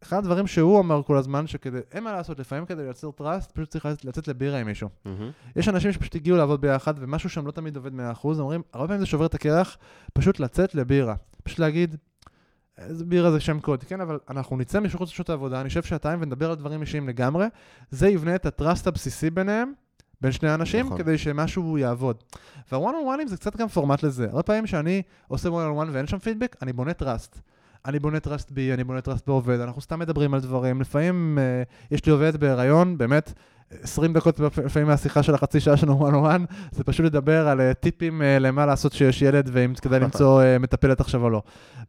אחד 0.03 0.17
הדברים 0.17 0.47
שהוא 0.47 0.79
אמר 0.79 1.03
כל 1.03 1.17
הזמן, 1.17 1.47
שכדי, 1.47 1.79
אין 1.91 2.03
מה 2.03 2.11
לעשות, 2.11 2.39
לפעמים 2.39 2.65
כדי 2.65 2.83
לייצר 2.83 3.11
טראסט, 3.11 3.51
פשוט 3.51 3.69
צריך 3.69 3.87
לצאת 4.03 4.27
לבירה 4.27 4.59
עם 4.59 4.67
מישהו. 4.67 4.89
Mm-hmm. 4.89 5.09
יש 5.55 5.69
אנשים 5.69 5.91
שפשוט 5.91 6.15
הגיעו 6.15 6.37
לעבוד 6.37 6.61
ביחד, 6.61 6.93
ומשהו 6.97 7.29
שם 7.29 7.47
לא 7.47 7.51
תמיד 7.51 7.75
עובד 7.75 7.91
100%, 7.93 7.97
אומרים, 8.23 8.61
הרבה 8.73 8.87
פעמים 8.87 8.99
זה 8.99 9.05
שובר 9.05 9.25
את 9.25 9.33
הקרח, 9.33 9.77
פשוט 10.13 10.39
לצאת 10.39 10.75
לבירה. 10.75 11.15
פשוט 11.43 11.59
להגיד, 11.59 11.95
איזה 12.77 13.05
בירה 13.05 13.31
זה 13.31 13.39
שם 13.39 13.59
קוד, 13.59 13.83
כן, 13.83 14.01
אבל 14.01 14.19
אנחנו 14.29 14.57
נצא 14.57 14.79
מחוץ 14.79 15.09
לשעות 15.09 15.29
העבודה, 15.29 15.63
נשב 15.63 15.83
שעתיים 15.83 16.21
ונדבר 16.21 16.49
על 16.49 16.55
דברים 16.55 16.81
אישיים 16.81 17.07
לגמרי, 17.07 17.45
זה 17.91 18.09
יבנה 18.09 18.35
את 18.35 18.45
ה 18.45 18.52
trust 18.52 18.87
הבסיסי 18.87 19.29
ביניהם, 19.29 19.73
בין 20.23 20.31
שני 20.31 20.53
אנשים, 20.53 20.85
נכון. 20.85 20.97
כדי 20.97 21.17
שמשהו 21.17 21.77
יעבוד. 21.77 22.15
והוואן 22.71 22.95
און 22.95 23.03
וואנים 23.05 23.27
זה 23.27 23.37
קצת 23.37 23.55
גם 23.55 23.67
פורמט 23.67 24.03
לזה. 24.03 24.27
הרבה 24.29 24.43
פעמים 24.43 24.67
שאני 24.67 25.01
עושה 25.27 25.49
וואן 25.49 25.65
און 25.65 25.75
וואן 25.75 25.89
ואין 25.91 26.07
שם 26.07 26.19
פידבק, 26.19 26.55
אני 26.61 26.73
בונה 26.73 26.93
trust. 26.93 27.39
אני 27.85 27.99
בונה 27.99 28.19
trust 28.19 28.51
בי, 28.51 28.73
אני 28.73 28.83
בונה 28.83 29.01
trust 29.01 29.27
בעובד, 29.27 29.59
אנחנו 29.59 29.81
סתם 29.81 29.99
מדברים 29.99 30.33
על 30.33 30.39
דברים. 30.39 30.81
לפעמים 30.81 31.37
uh, 31.37 31.93
יש 31.95 32.05
לי 32.05 32.11
עובד 32.11 32.37
בהיריון, 32.37 32.97
באמת, 32.97 33.33
20 33.81 34.13
דקות 34.13 34.39
לפעמים 34.39 34.87
מהשיחה 34.87 35.23
של 35.23 35.35
החצי 35.35 35.59
שעה 35.59 35.77
שלנו 35.77 36.09
one 36.09 36.11
on 36.11 36.15
one, 36.15 36.53
זה 36.71 36.83
פשוט 36.83 37.05
לדבר 37.05 37.47
על 37.47 37.59
uh, 37.59 37.73
טיפים 37.73 38.21
uh, 38.21 38.39
למה 38.39 38.65
לעשות 38.65 38.91
כשיש 38.91 39.21
ילד, 39.21 39.49
ואם 39.53 39.73
כדאי 39.81 39.99
למצוא 40.05 40.41
uh, 40.43 40.59
מטפלת 40.59 40.99
עכשיו 40.99 41.23
או 41.23 41.29
לא. 41.29 41.41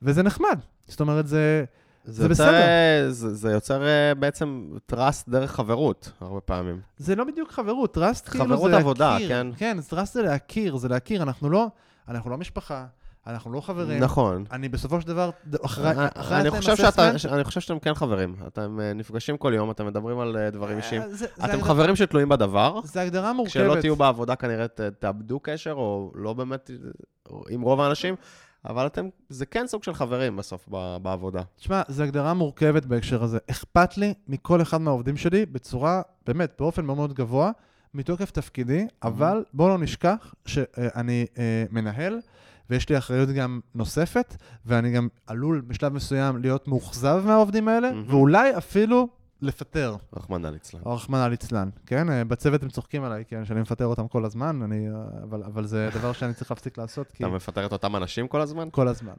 וזה 0.03 0.23
נחמד. 0.23 0.59
זאת 0.87 1.01
אומרת, 1.01 1.27
זה... 1.27 1.65
זה, 2.05 2.23
זה 2.23 2.29
בסדר. 2.29 3.11
זה, 3.11 3.35
זה 3.35 3.53
יוצר 3.53 3.83
בעצם 4.19 4.69
trust 4.87 5.29
דרך 5.29 5.53
חברות, 5.53 6.13
הרבה 6.21 6.41
פעמים. 6.41 6.81
זה 6.97 7.17
לא 7.17 7.25
בדיוק 7.25 7.51
חברות, 7.51 7.95
trust 7.95 8.29
כאילו 8.29 8.45
זה 8.45 8.51
להכיר. 8.51 8.67
חברות 8.67 8.81
עבודה, 8.81 9.17
כן. 9.29 9.47
כן, 9.57 9.77
trust 9.89 10.15
זה 10.15 10.23
להכיר, 10.23 10.77
זה 10.77 10.89
להכיר. 10.89 11.23
אנחנו 11.23 11.51
לא, 11.51 11.67
אנחנו 12.09 12.31
לא 12.31 12.37
משפחה. 12.37 12.87
אנחנו 13.27 13.53
לא 13.53 13.61
חברים. 13.61 14.03
נכון. 14.03 14.45
אני 14.53 14.69
בסופו 14.69 15.01
של 15.01 15.07
דבר, 15.07 15.31
אחרי 15.63 15.91
אני 16.31 16.51
חושב 16.51 16.77
שאתה, 16.77 17.11
אני 17.11 17.45
חושב 17.45 17.61
שאתם 17.61 17.79
כן 17.79 17.95
חברים. 17.95 18.35
אתם 18.47 18.81
אה, 18.81 18.93
נפגשים 18.93 19.37
כל 19.37 19.53
יום, 19.55 19.71
אתם 19.71 19.87
מדברים 19.87 20.19
על 20.19 20.37
אה, 20.37 20.51
דברים 20.51 20.77
אישיים. 20.77 21.03
אה, 21.03 21.45
אתם 21.45 21.63
חברים 21.63 21.97
שתלויים 21.97 22.29
בדבר. 22.29 22.81
זה 22.85 23.01
הגדרה 23.01 23.33
מורכבת. 23.33 23.53
כשלא 23.53 23.81
תהיו 23.81 23.97
בעבודה 23.97 24.37
כנראה 24.37 24.67
תאבדו 24.99 25.41
קשר, 25.43 25.73
או 25.73 26.13
לא 26.15 26.33
באמת, 26.33 26.71
עם 27.49 27.61
רוב 27.61 27.81
האנשים. 27.81 28.15
אבל 28.69 28.87
אתם, 28.87 29.09
זה 29.29 29.47
כן 29.47 29.67
סוג 29.67 29.83
של 29.83 29.95
חברים 29.95 30.37
בסוף 30.37 30.69
בעבודה. 31.03 31.43
תשמע, 31.57 31.83
זו 31.89 32.03
הגדרה 32.03 32.35
מורכבת 32.35 32.87
בהקשר 32.87 33.23
הזה. 33.23 33.39
אכפת 33.51 33.99
לי 33.99 34.15
מכל 34.29 34.63
אחד 34.63 34.81
מהעובדים 34.81 35.17
שלי 35.17 35.47
בצורה, 35.47 36.03
באמת, 36.27 36.53
באופן 36.59 36.85
מאוד 36.85 36.97
מאוד 36.97 37.15
גבוה, 37.15 37.51
מתוקף 37.95 38.31
תפקידי, 38.31 38.87
אבל 39.03 39.45
בואו 39.53 39.69
לא 39.69 39.79
נשכח 39.79 40.35
שאני 40.47 41.27
מנהל. 41.71 42.21
ויש 42.71 42.89
לי 42.89 42.99
אחריות 42.99 43.29
גם 43.29 43.61
נוספת, 43.75 44.37
ואני 44.67 44.93
גם 44.93 45.09
עלול 45.27 45.61
בשלב 45.61 45.93
מסוים 45.93 46.37
להיות 46.37 46.69
מאוכזב 46.69 47.23
מהעובדים 47.27 47.69
האלה, 47.69 47.91
mm-hmm. 47.91 48.13
ואולי 48.13 48.57
אפילו 48.57 49.09
לפטר. 49.45 49.97
רחמנא 50.17 50.47
ליצלן. 50.47 50.81
רחמנא 50.87 51.29
ליצלן, 51.29 51.69
כן? 51.87 52.11
אה, 52.11 52.25
בצוות 52.25 52.63
הם 52.63 52.69
צוחקים 52.69 53.05
עליי, 53.05 53.25
כן? 53.29 53.45
שאני 53.45 53.61
מפטר 53.61 53.87
אותם 53.87 54.09
כל 54.09 54.25
הזמן, 54.25 54.61
אני, 54.65 54.89
אה, 54.89 54.95
אבל, 55.31 55.43
אבל 55.47 55.67
זה 55.67 55.89
דבר 55.95 56.13
שאני 56.13 56.35
צריך 56.35 56.51
להפסיק 56.51 56.79
לעשות, 56.79 57.13
כי... 57.13 57.25
אתה 57.25 57.33
מפטר 57.33 57.67
את 57.67 57.73
אותם 57.73 57.97
אנשים 57.97 58.29
כל 58.29 58.41
הזמן? 58.41 58.69
כל 58.71 58.89
הזמן. 58.89 59.13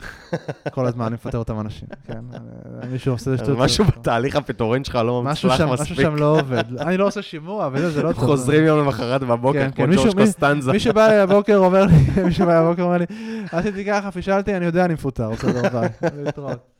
כל 0.71 0.85
הזמן 0.85 1.05
אני 1.05 1.13
מפטר 1.13 1.37
אותם 1.37 1.59
אנשים, 1.59 1.87
כן? 2.07 2.23
אה, 2.33 2.87
מישהו 2.87 3.11
עושה 3.13 3.35
זה 3.35 3.53
משהו 3.53 3.85
בתהליך 3.85 4.35
הפיטורין 4.35 4.83
שלך 4.83 4.95
לא 4.95 5.23
מצליח 5.23 5.61
מספיק. 5.61 5.81
משהו 5.81 5.95
שם 5.95 6.15
לא 6.15 6.39
עובד. 6.39 6.63
אני 6.79 6.97
לא 6.97 7.07
עושה 7.07 7.21
שימוע, 7.21 7.69
וזה 7.73 8.03
לא 8.03 8.11
טוב. 8.13 8.25
חוזרים 8.25 8.63
יום 8.63 8.79
למחרת 8.79 9.23
בבוקר, 9.23 9.59
כן, 9.59 9.71
כמו 9.71 9.85
כן, 9.85 9.95
ג'ורג' 9.95 10.17
קוסטנזה. 10.17 10.71
מי 10.71 10.79
שבא 10.79 11.07
לי 11.07 11.19
הבוקר 11.19 11.57
אומר 11.57 11.85
לי, 11.85 12.23
מי 12.23 12.33
שבא 12.33 12.51
לי 12.51 12.57
הבוקר 12.57 12.83
אומר 12.83 12.97
לי, 12.97 13.05
עשיתי 13.51 13.85
ככה, 13.85 14.11
פישלתי, 14.11 14.57
אני 14.57 14.65
יודע, 14.65 14.85
אני 14.85 14.93
מפוטר, 14.93 15.29
בסדר, 15.31 15.69
ביי. 15.69 15.89
להתראות. 16.23 16.74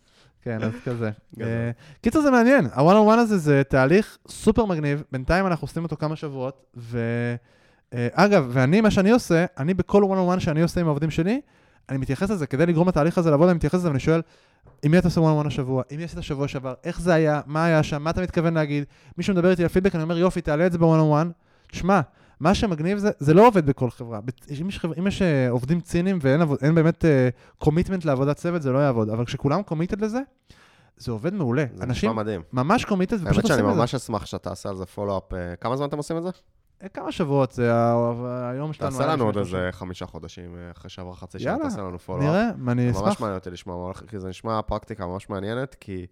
כן, 0.45 0.63
אז 0.63 0.71
כזה. 0.86 1.12
אה, 1.41 1.71
קיצור 2.01 2.21
זה 2.21 2.31
מעניין, 2.31 2.65
ה-one 2.65 3.08
on 3.08 3.15
one 3.15 3.19
הזה 3.19 3.38
זה 3.38 3.62
תהליך 3.69 4.17
סופר 4.27 4.65
מגניב, 4.65 5.03
בינתיים 5.12 5.47
אנחנו 5.47 5.65
עושים 5.65 5.84
אותו 5.84 5.97
כמה 5.97 6.15
שבועות, 6.15 6.75
ואגב, 6.75 8.43
אה, 8.43 8.49
ואני, 8.49 8.81
מה 8.81 8.91
שאני 8.91 9.12
עושה, 9.12 9.45
אני 9.58 9.73
בכל 9.73 10.03
one 10.03 10.05
on 10.05 10.38
one 10.38 10.39
שאני 10.39 10.62
עושה 10.62 10.81
עם 10.81 10.88
העובדים 10.88 11.12
שלי, 11.12 11.41
אני 11.89 11.97
מתייחס 11.97 12.29
לזה, 12.29 12.47
כדי 12.47 12.65
לגרום 12.65 12.88
לתהליך 12.88 13.17
הזה 13.17 13.31
לעבוד, 13.31 13.49
אני 13.49 13.55
מתייחס 13.55 13.79
לזה 13.79 13.88
ואני 13.88 13.99
שואל, 13.99 14.21
עם 14.84 14.91
מי 14.91 14.97
אתה 14.97 15.08
עושה 15.08 15.21
on 15.21 15.43
one 15.43 15.47
השבוע? 15.47 15.84
עם 15.89 15.97
מי 15.97 16.03
עשית 16.03 16.23
שבוע 16.23 16.47
שעבר? 16.47 16.73
איך 16.84 17.01
זה 17.01 17.13
היה? 17.13 17.41
מה 17.45 17.65
היה 17.65 17.84
שם? 17.84 18.03
מה 18.03 18.10
אתה 18.10 18.21
מתכוון 18.21 18.53
להגיד? 18.53 18.84
מישהו 19.17 19.34
מדבר 19.34 19.51
איתי 19.51 19.63
על 19.63 19.69
פידבק, 19.69 19.95
אני 19.95 20.03
אומר, 20.03 20.17
יופי, 20.17 20.41
תעלה 20.41 20.65
את 20.65 20.71
זה 20.71 20.77
on 20.77 20.81
one. 20.81 21.27
תשמע, 21.71 22.01
מה 22.39 22.55
שמגניב 22.55 22.97
זה, 22.97 23.11
זה 23.19 23.33
לא 23.33 23.47
עובד 23.47 23.65
בכל 23.65 23.89
חברה. 23.89 24.19
אם 24.61 24.69
יש, 24.69 24.85
אם 24.99 25.07
יש 25.07 25.21
uh, 25.21 25.25
עובדים 25.49 25.81
ציניים 25.81 26.19
ואין 26.21 26.41
עבוד, 26.41 26.59
באמת 26.75 27.05
commitment 27.57 28.03
uh, 28.03 28.07
לעבודת 28.07 28.37
צוות, 28.37 28.61
זה 28.61 28.71
לא 28.71 28.77
יעבוד. 28.77 29.09
אבל 29.09 29.25
כשכולם 29.25 29.63
committed 29.63 30.01
לזה, 30.01 30.19
זה 30.97 31.11
עובד 31.11 31.33
מעולה. 31.33 31.65
זה 31.73 31.85
נשמע 31.85 32.13
מדהים. 32.13 32.41
ממש 32.53 32.85
committed 32.85 33.15
ופשוט 33.15 33.27
עושים 33.27 33.39
את 33.39 33.47
זה. 33.47 33.53
האמת 33.53 33.65
שאני 33.67 33.77
ממש 33.77 33.95
אשמח 33.95 34.25
שאתה 34.25 34.49
עושה 34.49 34.69
על 34.69 34.75
זה 34.75 34.85
follow-up. 34.85 35.33
Uh, 35.33 35.35
כמה 35.61 35.77
זמן 35.77 35.87
אתם 35.87 35.97
עושים 35.97 36.17
את 36.17 36.23
זה? 36.23 36.29
כמה 36.93 37.11
שבועות, 37.11 37.51
זה 37.51 37.71
היום 38.51 38.73
שלנו. 38.73 38.91
תעשה 38.91 39.05
לנו 39.05 39.25
עוד 39.25 39.37
איזה 39.37 39.69
חמישה 39.71 40.05
חודשים 40.05 40.55
אחרי 40.71 40.89
שעבר 40.89 41.13
חצי 41.13 41.39
שנה, 41.39 41.57
תעשה 41.63 41.81
לנו 41.81 41.99
פולו-אפ. 41.99 42.23
נראה, 42.23 42.49
אני 42.67 42.91
אשמח. 42.91 43.01
ממש 43.01 43.19
מעניין 43.19 43.37
אותי 43.39 43.49
לשמוע, 43.49 43.93
כי 43.93 44.19
זה 44.19 44.29
נשמע 44.29 44.61
פרקטיקה 44.61 45.05
ממש 45.07 45.29
מעניינת, 45.29 45.75
כי... 45.79 46.05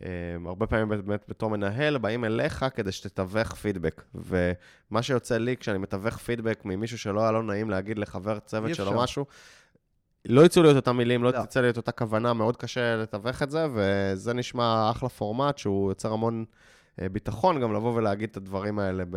Um, 0.00 0.04
הרבה 0.46 0.66
פעמים 0.66 0.88
באמת 0.88 1.24
בתור 1.28 1.50
מנהל, 1.50 1.98
באים 1.98 2.24
אליך 2.24 2.64
כדי 2.74 2.92
שתתווך 2.92 3.54
פידבק. 3.54 4.02
ומה 4.14 5.02
שיוצא 5.02 5.38
לי 5.38 5.56
כשאני 5.56 5.78
מתווך 5.78 6.16
פידבק 6.16 6.60
ממישהו 6.64 6.98
שלא 6.98 7.20
היה 7.20 7.32
לו 7.32 7.42
נעים 7.42 7.70
להגיד 7.70 7.98
לחבר 7.98 8.38
צוות 8.38 8.74
שלו 8.74 8.92
משהו, 8.92 9.26
לא 10.24 10.46
יצאו 10.46 10.62
לי 10.62 10.70
את 10.70 10.76
אותם 10.76 10.96
מילים, 10.96 11.24
לא 11.24 11.32
לא. 11.32 11.42
תצא 11.42 11.60
לי 11.60 11.70
את 11.70 11.76
אותה 11.76 11.92
כוונה, 11.92 12.32
מאוד 12.32 12.56
קשה 12.56 12.96
לתווך 12.96 13.42
את 13.42 13.50
זה, 13.50 13.66
וזה 13.74 14.34
נשמע 14.34 14.90
אחלה 14.90 15.08
פורמט 15.08 15.58
שהוא 15.58 15.90
יוצר 15.90 16.12
המון 16.12 16.44
ביטחון 17.12 17.60
גם 17.60 17.74
לבוא 17.74 17.94
ולהגיד 17.94 18.28
את 18.30 18.36
הדברים 18.36 18.78
האלה. 18.78 19.04
ב... 19.10 19.16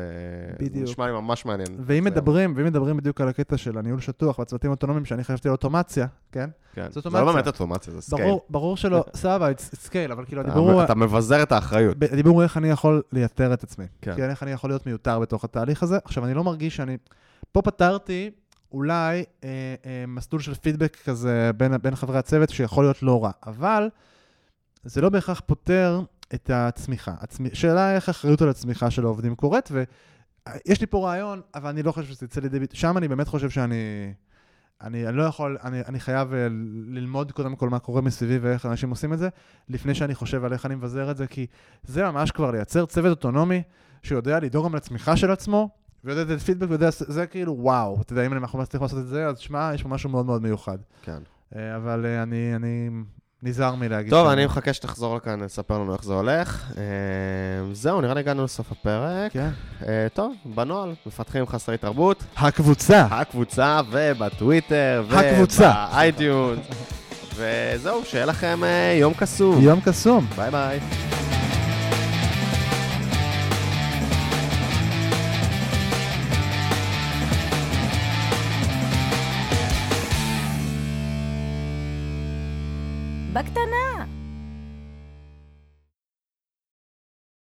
בדיוק. 0.60 0.74
זה 0.74 0.92
נשמע 0.92 1.06
לי 1.08 1.12
ממש 1.12 1.46
מעניין. 1.46 1.68
ואם 1.80 2.04
זה- 2.04 2.10
מדברים, 2.10 2.54
ואם 2.56 2.66
מדברים 2.66 2.98
בדיוק 2.98 3.22
על 3.22 3.28
הקטע 3.28 3.58
של 3.58 3.78
הניהול 3.78 4.00
שטוח 4.00 4.40
והצוותים 4.40 4.70
האוטונומיים, 4.70 5.06
שאני 5.06 5.24
חשבתי 5.24 5.48
על 5.48 5.52
אוטומציה, 5.52 6.08
כן? 6.32 6.50
כן. 6.74 6.88
זאת 6.92 7.04
זה 7.04 7.10
לא 7.10 7.16
אוטומציה. 7.20 7.34
באמת 7.36 7.48
אוטומציה, 7.48 7.94
זה 7.94 8.02
scale. 8.02 8.24
ברור, 8.28 8.46
ברור 8.50 8.78
שלא, 8.78 9.04
סבבה, 9.16 9.52
it's 9.52 9.88
scale, 9.90 10.12
אבל 10.12 10.26
כאילו 10.26 10.42
הדיבור 10.42 10.72
הוא... 10.72 10.84
אתה 10.84 10.96
מבזר 10.96 11.44
את 11.44 11.52
האחריות. 11.52 11.98
הדיבור 12.12 12.34
הוא 12.36 12.44
איך 12.44 12.58
אני 12.58 12.70
יכול 12.70 13.02
לייתר 13.14 13.54
את 13.54 13.64
עצמי. 13.64 13.86
כן. 14.02 14.14
כן. 14.16 14.30
איך 14.30 14.44
אני 14.44 14.52
יכול 14.52 14.70
להיות 14.70 14.86
מיותר 14.86 15.20
בתוך 15.20 15.44
התהליך 15.44 15.84
הזה. 15.84 15.98
עכשיו, 16.04 16.26
אני 16.26 16.34
לא 16.34 16.44
מרגיש 16.44 16.76
שאני... 16.76 16.98
פה 17.52 17.62
פתרתי 17.62 18.32
אולי 18.72 19.24
אה, 19.44 19.50
אה, 19.86 20.04
מסלול 20.08 20.42
של 20.42 20.54
פידבק 20.54 20.98
כזה 21.06 21.52
בין, 21.58 21.78
בין 21.82 21.96
חברי 21.96 22.18
הצוות, 22.18 22.50
שיכול 22.50 22.84
להיות 22.84 23.04
לא 23.04 23.24
רע, 23.24 23.32
אבל 23.48 23.90
זה 24.84 25.02
לא 25.02 25.10
בהכרח 25.10 25.42
פותר 25.46 26.02
את 26.34 26.50
הצמיחה. 26.54 27.14
הצמ... 27.20 27.46
שאלה 27.54 27.96
איך 27.96 28.08
האחריות 28.08 28.42
על 28.42 28.50
הצמיחה 28.50 28.92
של 28.92 29.06
העובדים 29.06 29.36
קורית, 29.36 29.70
ויש 29.72 30.82
לי 30.82 30.88
פה 30.88 31.08
רעיון, 31.08 31.42
אבל 31.56 31.70
אני 31.70 31.84
לא 31.84 31.92
חושב 31.92 32.08
שזה 32.08 32.26
יצא 32.26 32.42
לידי 32.42 32.60
ביטוי. 32.60 32.80
שם 32.80 32.98
אני 32.98 33.08
באמת 33.08 33.28
חושב 33.28 33.50
שאני... 33.50 34.14
אני, 34.82 35.08
אני 35.08 35.18
לא 35.18 35.24
יכול, 35.24 35.58
אני, 35.64 35.82
אני 35.88 36.00
חייב 36.00 36.34
אה, 36.34 36.48
ללמוד 36.88 37.32
קודם 37.32 37.56
כל 37.56 37.70
מה 37.70 37.80
קורה 37.80 38.02
מסביבי 38.02 38.38
ואיך 38.38 38.66
אנשים 38.66 38.90
עושים 38.90 39.14
את 39.14 39.20
זה, 39.20 39.30
לפני 39.70 39.96
שאני 39.96 40.16
חושב 40.16 40.44
על 40.44 40.54
איך 40.54 40.66
אני 40.66 40.76
מבזר 40.76 41.12
את 41.12 41.18
זה, 41.18 41.28
כי 41.28 41.46
זה 41.84 42.04
ממש 42.04 42.32
כבר 42.32 42.52
לייצר 42.52 42.86
צוות 42.86 43.10
אוטונומי 43.10 43.64
שיודע 44.04 44.40
לדאוג 44.40 44.66
גם 44.66 44.76
לצמיחה 44.76 45.18
של 45.18 45.32
עצמו, 45.32 45.70
ויודע 46.04 46.24
לתת 46.24 46.42
פידבק, 46.42 46.70
ויודע, 46.70 46.90
זה 46.92 47.28
כאילו 47.28 47.56
וואו, 47.60 48.02
אתה 48.02 48.14
יודע, 48.14 48.26
אם 48.26 48.34
אנחנו 48.34 48.60
מצליחים 48.60 48.84
לעשות 48.84 49.00
את 49.00 49.08
זה, 49.08 49.28
אז 49.28 49.38
שמע, 49.38 49.72
יש 49.74 49.84
פה 49.84 49.90
משהו 49.90 50.10
מאוד 50.10 50.26
מאוד 50.26 50.42
מיוחד. 50.42 50.78
כן. 51.02 51.20
אה, 51.56 51.76
אבל 51.76 52.06
אה, 52.06 52.24
אני, 52.24 52.56
אני 52.56 52.90
נזהר 53.44 53.76
מלהגיד... 53.76 54.10
טוב, 54.10 54.28
אני 54.28 54.46
מחכה 54.46 54.74
שתחזור 54.74 55.16
לכאן, 55.16 55.40
לספר 55.40 55.80
לנו 55.80 55.94
איך 55.94 56.04
זה 56.04 56.14
הולך. 56.14 56.72
אה, 56.78 56.84
זהו, 57.74 58.02
נראה 58.02 58.14
לי 58.14 58.20
הגענו 58.20 58.44
לסוף 58.44 58.72
הפרק. 58.72 59.32
כן. 59.32 59.50
אה, 59.88 60.08
טוב, 60.14 60.34
בנוהל, 60.46 60.94
מפתחים 61.06 61.48
חסרי 61.48 61.78
תרבות, 61.78 62.24
הקבוצה. 62.38 63.08
הקבוצה 63.12 63.80
ובטוויטר. 63.92 65.04
ובאייטיונס. 65.08 66.66
וזהו, 67.36 68.06
שיהיה 68.06 68.26
לכם 68.26 68.64
אה, 68.64 68.98
יום 69.00 69.14
קסום. 69.14 69.62
יום 69.62 69.80
קסום. 69.82 70.28
ביי 70.36 70.52
ביי. 70.52 70.80